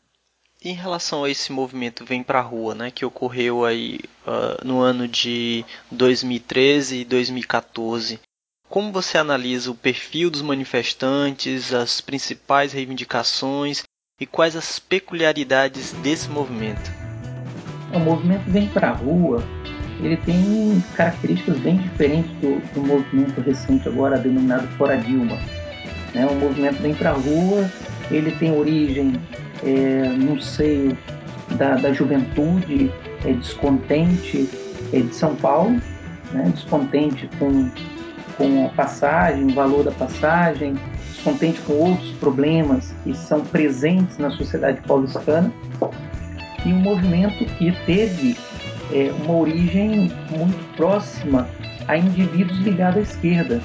Em 0.64 0.74
relação 0.74 1.24
a 1.24 1.30
esse 1.30 1.52
movimento 1.52 2.06
Vem 2.06 2.24
para 2.24 2.40
a 2.40 2.42
Rua, 2.42 2.74
né, 2.74 2.90
que 2.90 3.06
ocorreu 3.06 3.66
aí 3.66 4.00
uh, 4.26 4.66
no 4.66 4.80
ano 4.80 5.08
de 5.08 5.64
2013 5.92 7.02
e 7.02 7.06
2014, 7.06 8.20
como 8.68 8.92
você 8.92 9.18
analisa 9.18 9.70
o 9.70 9.76
perfil 9.76 10.32
dos 10.32 10.42
manifestantes, 10.42 11.74
as 11.74 12.02
principais 12.02 12.74
reivindicações 12.74 13.84
e 14.20 14.26
quais 14.26 14.56
as 14.56 14.80
peculiaridades 14.80 15.92
desse 15.94 16.30
movimento? 16.30 16.92
O 17.94 18.00
movimento 18.00 18.50
Vem 18.50 18.68
para 18.68 18.90
a 18.90 18.94
Rua 18.94 19.44
ele 20.02 20.18
tem 20.18 20.84
características 20.96 21.58
bem 21.60 21.78
diferentes 21.78 22.32
do, 22.38 22.60
do 22.74 22.82
movimento 22.82 23.40
recente 23.42 23.88
agora 23.88 24.18
denominado 24.18 24.68
Fora 24.78 24.98
Dilma. 24.98 25.38
Né? 26.14 26.26
O 26.26 26.36
movimento 26.36 26.82
Vem 26.82 26.94
para 26.94 27.12
a 27.12 27.14
Rua, 27.14 27.70
ele 28.12 28.32
tem 28.32 28.52
origem 28.52 29.14
é, 29.64 30.08
no 30.10 30.42
seio 30.42 30.98
da, 31.58 31.76
da 31.76 31.94
juventude 31.94 32.92
é, 33.24 33.34
descontente 33.34 34.50
é, 34.94 35.00
de 35.00 35.14
São 35.14 35.36
Paulo, 35.36 35.82
né? 36.32 36.52
descontente 36.54 37.30
com, 37.40 37.70
com 38.38 38.66
a 38.66 38.70
passagem, 38.70 39.46
o 39.46 39.54
valor 39.54 39.84
da 39.84 39.92
passagem, 39.92 40.76
descontente 41.14 41.60
com 41.62 41.74
outros 41.74 42.12
problemas 42.14 42.94
que 43.04 43.14
são 43.16 43.42
presentes 43.42 44.18
na 44.18 44.30
sociedade 44.32 44.82
paulistana 44.82 45.52
e 46.66 46.74
um 46.74 46.80
movimento 46.80 47.46
que 47.58 47.72
teve 47.86 48.38
é, 48.92 49.12
uma 49.24 49.38
origem 49.38 50.12
muito 50.30 50.76
próxima 50.76 51.48
a 51.88 51.98
indivíduos 51.98 52.58
ligados 52.60 52.98
à 52.98 53.02
esquerda. 53.02 53.62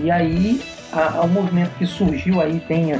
E 0.00 0.10
aí, 0.10 0.60
o 1.22 1.26
movimento 1.28 1.70
que 1.78 1.86
surgiu 1.86 2.40
aí 2.40 2.60
tem, 2.68 2.92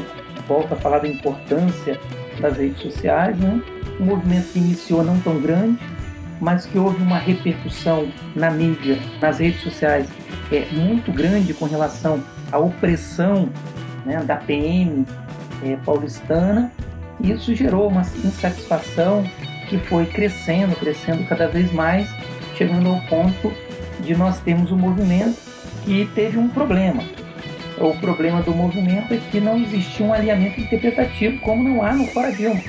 volta 0.52 0.74
a 0.74 0.76
falar 0.76 0.98
da 0.98 1.08
importância 1.08 1.98
das 2.38 2.58
redes 2.58 2.82
sociais, 2.82 3.38
né? 3.38 3.60
Um 3.98 4.04
movimento 4.04 4.52
que 4.52 4.58
iniciou 4.58 5.02
não 5.02 5.18
tão 5.20 5.40
grande, 5.40 5.78
mas 6.40 6.66
que 6.66 6.78
houve 6.78 7.02
uma 7.02 7.18
repercussão 7.18 8.08
na 8.34 8.50
mídia, 8.50 8.98
nas 9.20 9.38
redes 9.38 9.62
sociais, 9.62 10.06
é 10.50 10.66
muito 10.72 11.10
grande 11.10 11.54
com 11.54 11.64
relação 11.64 12.22
à 12.50 12.58
opressão 12.58 13.48
né, 14.04 14.22
da 14.24 14.36
PM 14.36 15.06
é, 15.64 15.76
paulistana. 15.84 16.70
E 17.20 17.30
isso 17.30 17.54
gerou 17.54 17.88
uma 17.88 18.02
insatisfação 18.02 19.24
que 19.68 19.78
foi 19.78 20.04
crescendo, 20.06 20.76
crescendo 20.76 21.24
cada 21.28 21.46
vez 21.46 21.72
mais, 21.72 22.10
chegando 22.56 22.88
ao 22.88 23.00
ponto 23.02 23.52
de 24.00 24.14
nós 24.14 24.38
termos 24.40 24.70
um 24.70 24.76
movimento 24.76 25.38
que 25.84 26.10
teve 26.14 26.36
um 26.36 26.48
problema. 26.48 27.02
O 27.82 27.96
problema 27.96 28.40
do 28.42 28.54
movimento 28.54 29.12
é 29.12 29.18
que 29.30 29.40
não 29.40 29.58
existia 29.58 30.06
um 30.06 30.12
alinhamento 30.12 30.60
interpretativo, 30.60 31.38
como 31.40 31.64
não 31.64 31.82
há 31.82 31.92
no 31.92 32.06
Fora 32.06 32.30
Dilma. 32.30 32.60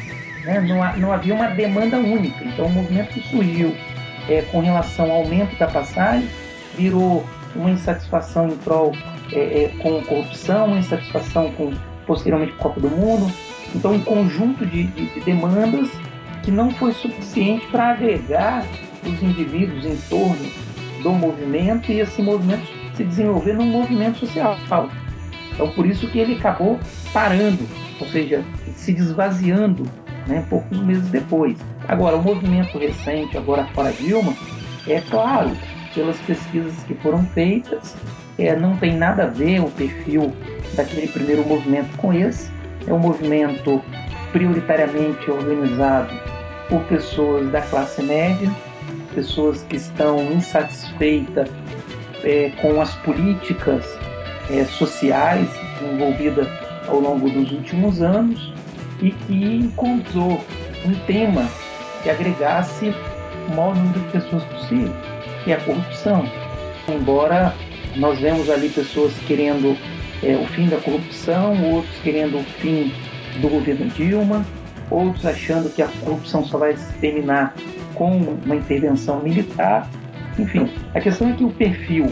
Né? 0.43 0.59
Não, 0.59 0.81
há, 0.81 0.97
não, 0.97 1.11
havia 1.13 1.35
uma 1.35 1.47
demanda 1.49 1.99
única. 1.99 2.43
Então, 2.43 2.65
o 2.65 2.69
movimento 2.71 3.09
que 3.09 3.21
surgiu 3.29 3.75
é, 4.27 4.41
com 4.41 4.59
relação 4.59 5.11
ao 5.11 5.17
aumento 5.17 5.55
da 5.59 5.67
passagem 5.67 6.27
virou 6.75 7.23
uma 7.55 7.69
insatisfação 7.69 8.47
em 8.47 8.55
prol 8.57 8.91
é, 9.31 9.65
é, 9.65 9.71
com 9.83 10.01
corrupção, 10.01 10.65
uma 10.65 10.79
insatisfação 10.79 11.51
com 11.51 11.71
posteriormente 12.07 12.53
Copa 12.53 12.79
do 12.79 12.89
Mundo. 12.89 13.31
Então, 13.75 13.93
um 13.93 14.01
conjunto 14.01 14.65
de, 14.65 14.85
de, 14.85 15.13
de 15.13 15.19
demandas 15.19 15.91
que 16.41 16.49
não 16.49 16.71
foi 16.71 16.91
suficiente 16.91 17.67
para 17.67 17.91
agregar 17.91 18.65
os 19.05 19.21
indivíduos 19.21 19.85
em 19.85 19.95
torno 20.09 20.49
do 21.03 21.11
movimento 21.11 21.91
e 21.91 21.99
esse 21.99 22.19
movimento 22.19 22.65
se 22.95 23.03
desenvolver 23.03 23.53
num 23.53 23.67
movimento 23.67 24.19
social. 24.19 24.57
Então, 25.53 25.69
por 25.71 25.85
isso 25.85 26.07
que 26.07 26.19
ele 26.19 26.35
acabou 26.35 26.79
parando, 27.11 27.67
ou 27.99 28.07
seja, 28.07 28.43
se 28.75 28.93
desvaziando 28.93 29.83
né, 30.27 30.45
poucos 30.49 30.79
meses 30.79 31.07
depois. 31.09 31.57
Agora, 31.87 32.15
o 32.15 32.23
movimento 32.23 32.77
recente, 32.77 33.37
agora 33.37 33.65
fora 33.73 33.91
Dilma, 33.93 34.33
é 34.87 35.01
claro, 35.01 35.51
pelas 35.93 36.17
pesquisas 36.21 36.73
que 36.83 36.93
foram 36.95 37.23
feitas, 37.27 37.95
é, 38.37 38.55
não 38.55 38.75
tem 38.77 38.95
nada 38.95 39.23
a 39.23 39.27
ver 39.27 39.59
o 39.59 39.69
perfil 39.71 40.33
daquele 40.75 41.07
primeiro 41.07 41.45
movimento 41.47 41.95
com 41.97 42.11
esse. 42.11 42.51
É 42.87 42.93
um 42.93 42.99
movimento 42.99 43.81
prioritariamente 44.31 45.29
organizado 45.29 46.11
por 46.67 46.81
pessoas 46.85 47.49
da 47.51 47.61
classe 47.61 48.01
média, 48.01 48.51
pessoas 49.13 49.61
que 49.63 49.75
estão 49.75 50.19
insatisfeitas 50.31 51.49
é, 52.23 52.51
com 52.61 52.81
as 52.81 52.95
políticas 52.97 53.85
é, 54.49 54.65
sociais 54.65 55.47
envolvidas 55.81 56.47
ao 56.87 56.99
longo 56.99 57.29
dos 57.29 57.51
últimos 57.51 58.01
anos 58.01 58.53
e 59.01 59.11
que 59.11 59.55
encontrou 59.55 60.43
um 60.85 60.93
tema 61.05 61.47
que 62.01 62.09
agregasse 62.09 62.93
o 63.47 63.55
maior 63.55 63.75
número 63.75 63.99
de 63.99 64.11
pessoas 64.11 64.43
possível, 64.45 64.93
que 65.43 65.51
é 65.51 65.55
a 65.55 65.61
corrupção. 65.61 66.25
Embora 66.87 67.53
nós 67.95 68.19
vemos 68.19 68.49
ali 68.49 68.69
pessoas 68.69 69.13
querendo 69.27 69.77
é, 70.21 70.35
o 70.35 70.45
fim 70.47 70.67
da 70.67 70.77
corrupção, 70.77 71.61
outros 71.71 71.95
querendo 72.03 72.39
o 72.39 72.43
fim 72.43 72.91
do 73.41 73.49
governo 73.49 73.87
Dilma, 73.87 74.45
outros 74.89 75.25
achando 75.25 75.69
que 75.69 75.81
a 75.81 75.87
corrupção 75.87 76.45
só 76.45 76.57
vai 76.57 76.75
se 76.75 76.93
terminar 76.93 77.53
com 77.95 78.17
uma 78.17 78.55
intervenção 78.55 79.21
militar. 79.21 79.89
Enfim, 80.37 80.69
a 80.93 80.99
questão 80.99 81.29
é 81.29 81.33
que 81.33 81.43
o 81.43 81.49
perfil 81.51 82.09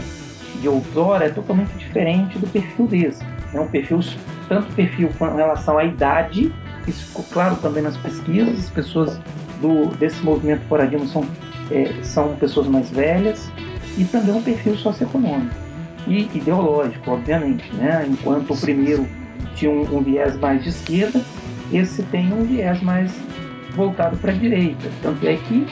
de 0.62 0.68
outrora 0.68 1.26
é 1.26 1.28
totalmente 1.28 1.76
diferente 1.76 2.38
do 2.38 2.46
perfil 2.46 2.86
desse. 2.86 3.22
É 3.52 3.60
um 3.60 3.68
perfil, 3.68 4.00
tanto 4.48 4.72
perfil 4.72 5.10
com 5.18 5.26
relação 5.34 5.76
à 5.76 5.84
idade 5.84 6.50
isso 6.86 7.06
ficou 7.06 7.24
claro 7.32 7.56
também 7.56 7.82
nas 7.82 7.96
pesquisas. 7.96 8.58
As 8.58 8.70
pessoas 8.70 9.20
do, 9.60 9.86
desse 9.96 10.22
movimento 10.22 10.62
Foradismo 10.68 11.06
são, 11.06 11.26
é, 11.70 11.92
são 12.02 12.34
pessoas 12.36 12.66
mais 12.66 12.90
velhas 12.90 13.50
e 13.96 14.04
também 14.04 14.34
um 14.34 14.42
perfil 14.42 14.76
socioeconômico 14.76 15.54
e 16.06 16.22
ideológico, 16.34 17.12
obviamente. 17.12 17.72
Né? 17.74 18.06
Enquanto 18.08 18.52
o 18.52 18.56
primeiro 18.56 19.06
tinha 19.54 19.70
um, 19.70 19.98
um 19.98 20.02
viés 20.02 20.36
mais 20.38 20.62
de 20.62 20.70
esquerda, 20.70 21.20
esse 21.72 22.02
tem 22.04 22.32
um 22.32 22.44
viés 22.44 22.82
mais 22.82 23.12
voltado 23.74 24.16
para 24.16 24.32
a 24.32 24.34
direita. 24.34 24.90
Tanto 25.02 25.26
é 25.26 25.36
que 25.36 25.66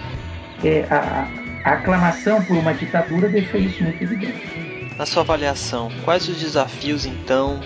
é, 0.64 0.86
a, 0.90 1.28
a 1.64 1.74
aclamação 1.74 2.42
por 2.44 2.56
uma 2.56 2.72
ditadura 2.72 3.28
deixa 3.28 3.58
isso 3.58 3.82
muito 3.82 4.02
evidente. 4.02 4.69
Na 4.98 5.06
sua 5.06 5.22
avaliação, 5.22 5.90
quais 6.04 6.28
os 6.28 6.38
desafios 6.38 7.06
então 7.06 7.60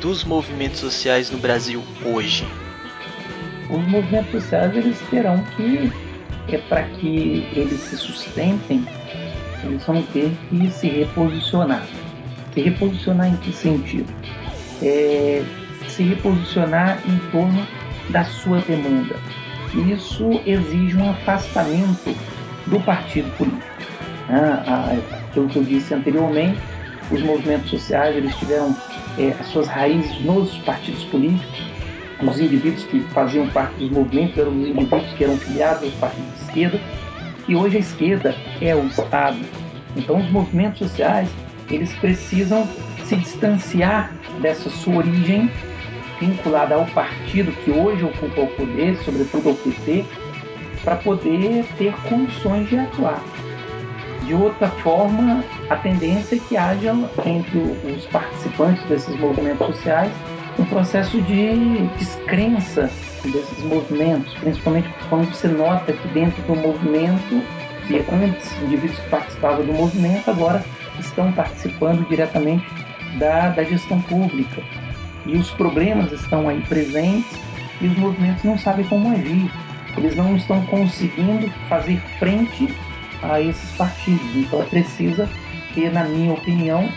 dos 0.00 0.24
movimentos 0.24 0.80
sociais 0.80 1.30
no 1.30 1.38
Brasil 1.38 1.82
hoje? 2.04 2.44
os 3.70 3.86
movimentos 3.88 4.30
sociais 4.32 4.76
eles 4.76 5.00
terão 5.10 5.42
que, 5.56 5.92
é, 6.48 6.58
para 6.58 6.82
que 6.82 7.48
eles 7.54 7.80
se 7.80 7.96
sustentem, 7.96 8.84
eles 9.64 9.84
vão 9.84 10.02
ter 10.02 10.32
que 10.48 10.70
se 10.70 10.88
reposicionar. 10.88 11.86
Se 12.52 12.60
reposicionar 12.60 13.28
em 13.28 13.36
que 13.36 13.52
sentido? 13.52 14.12
É, 14.82 15.44
se 15.88 16.02
reposicionar 16.02 16.98
em 17.06 17.18
torno 17.30 17.66
da 18.10 18.24
sua 18.24 18.60
demanda. 18.60 19.16
Isso 19.88 20.40
exige 20.44 20.96
um 20.96 21.10
afastamento 21.10 22.16
do 22.66 22.80
partido 22.80 23.30
político. 23.36 23.70
Ah, 24.28 24.96
aquilo 25.30 25.48
que 25.48 25.56
eu 25.56 25.64
disse 25.64 25.94
anteriormente, 25.94 26.60
os 27.10 27.22
movimentos 27.22 27.70
sociais 27.70 28.16
eles 28.16 28.34
tiveram 28.36 28.76
é, 29.18 29.34
as 29.38 29.46
suas 29.48 29.66
raízes 29.66 30.20
nos 30.24 30.56
partidos 30.58 31.04
políticos, 31.04 31.62
os 32.22 32.38
indivíduos 32.38 32.84
que 32.84 33.00
faziam 33.14 33.48
parte 33.48 33.74
dos 33.76 33.90
movimentos 33.90 34.36
eram 34.36 34.50
os 34.50 34.68
indivíduos 34.68 35.12
que 35.14 35.24
eram 35.24 35.36
filiados 35.38 35.84
aos 35.84 35.94
partidos 35.94 36.34
de 36.34 36.42
esquerda, 36.42 36.80
e 37.48 37.56
hoje 37.56 37.76
a 37.78 37.80
esquerda 37.80 38.34
é 38.60 38.74
o 38.74 38.86
Estado. 38.86 39.38
Então 39.96 40.18
os 40.18 40.30
movimentos 40.30 40.78
sociais, 40.78 41.28
eles 41.70 41.92
precisam 41.94 42.68
se 43.04 43.16
distanciar 43.16 44.12
dessa 44.40 44.68
sua 44.68 44.96
origem 44.96 45.50
vinculada 46.20 46.74
ao 46.74 46.84
partido 46.86 47.50
que 47.64 47.70
hoje 47.70 48.04
ocupa 48.04 48.42
o 48.42 48.46
poder, 48.48 48.96
sobretudo 48.98 49.48
ao 49.48 49.54
PT, 49.54 50.04
para 50.84 50.96
poder 50.96 51.64
ter 51.78 51.94
condições 52.08 52.68
de 52.68 52.78
atuar. 52.78 53.22
De 54.30 54.36
outra 54.36 54.68
forma, 54.68 55.44
a 55.68 55.74
tendência 55.74 56.36
é 56.36 56.38
que 56.38 56.56
haja 56.56 56.94
entre 57.26 57.58
os 57.58 58.06
participantes 58.06 58.80
desses 58.84 59.18
movimentos 59.18 59.66
sociais 59.66 60.12
um 60.56 60.64
processo 60.66 61.20
de 61.22 61.88
descrença 61.98 62.88
desses 63.24 63.64
movimentos, 63.64 64.32
principalmente 64.34 64.88
quando 65.08 65.34
você 65.34 65.48
nota 65.48 65.92
que 65.92 66.06
dentro 66.10 66.40
do 66.42 66.54
movimento, 66.54 67.42
que 67.88 68.04
antes 68.08 68.56
indivíduos 68.62 69.00
que 69.00 69.10
participavam 69.10 69.66
do 69.66 69.72
movimento 69.72 70.30
agora 70.30 70.64
estão 71.00 71.32
participando 71.32 72.08
diretamente 72.08 72.64
da, 73.18 73.48
da 73.48 73.64
gestão 73.64 74.00
pública. 74.02 74.62
E 75.26 75.36
os 75.36 75.50
problemas 75.50 76.12
estão 76.12 76.48
aí 76.48 76.60
presentes 76.68 77.36
e 77.80 77.88
os 77.88 77.98
movimentos 77.98 78.44
não 78.44 78.56
sabem 78.56 78.84
como 78.84 79.10
agir. 79.10 79.50
Eles 79.96 80.14
não 80.14 80.36
estão 80.36 80.64
conseguindo 80.66 81.50
fazer 81.68 82.00
frente 82.20 82.72
a 83.22 83.40
esses 83.40 83.70
partidos. 83.76 84.36
Então 84.36 84.64
precisa 84.64 85.28
ter, 85.74 85.92
na 85.92 86.04
minha 86.04 86.32
opinião, 86.32 86.88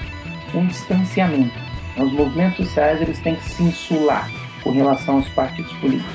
um 0.54 0.66
distanciamento. 0.68 1.58
Os 1.98 2.12
movimentos 2.12 2.66
sociais 2.68 3.02
eles 3.02 3.20
têm 3.20 3.36
que 3.36 3.50
se 3.50 3.64
insular 3.64 4.30
com 4.64 4.72
relação 4.72 5.18
aos 5.18 5.30
partidos 5.30 5.72
políticos. 5.74 6.14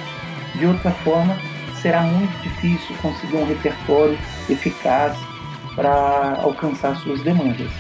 De 0.54 0.66
outra 0.66 0.90
forma, 0.90 1.38
será 1.80 2.02
muito 2.02 2.36
difícil 2.42 2.96
conseguir 3.00 3.36
um 3.36 3.46
repertório 3.46 4.18
eficaz 4.48 5.16
para 5.76 6.40
alcançar 6.42 6.96
suas 6.96 7.22
demandas. 7.22 7.70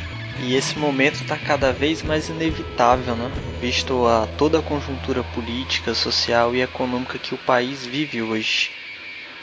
E 0.40 0.54
esse 0.54 0.78
momento 0.78 1.14
está 1.14 1.36
cada 1.36 1.72
vez 1.72 2.02
mais 2.02 2.28
inevitável, 2.28 3.16
né? 3.16 3.30
visto 3.60 4.06
a 4.06 4.28
toda 4.38 4.60
a 4.60 4.62
conjuntura 4.62 5.24
política, 5.24 5.94
social 5.94 6.54
e 6.54 6.62
econômica 6.62 7.18
que 7.18 7.34
o 7.34 7.38
país 7.38 7.84
vive 7.84 8.22
hoje. 8.22 8.70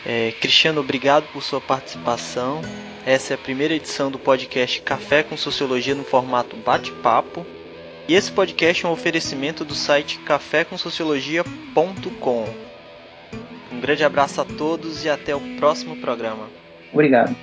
É, 0.06 0.32
Cristiano, 0.40 0.80
obrigado 0.82 1.26
por 1.34 1.42
sua 1.42 1.60
participação. 1.60 2.62
Essa 3.06 3.34
é 3.34 3.36
a 3.36 3.38
primeira 3.38 3.74
edição 3.74 4.12
do 4.12 4.20
podcast 4.20 4.82
Café 4.82 5.24
com 5.24 5.36
Sociologia 5.36 5.96
no 5.96 6.04
formato 6.04 6.56
bate-papo. 6.56 7.44
E 8.08 8.14
esse 8.14 8.32
podcast 8.32 8.86
é 8.86 8.90
um 8.90 8.92
oferecimento 8.92 9.66
do 9.66 9.74
site 9.74 10.20
cafécomsociologia.com. 10.20 12.46
Um 13.72 13.80
grande 13.80 14.04
abraço 14.04 14.40
a 14.42 14.46
todos 14.46 15.04
e 15.04 15.10
até 15.10 15.36
o 15.36 15.42
próximo 15.58 15.96
programa. 15.98 16.48
Obrigado. 16.94 17.36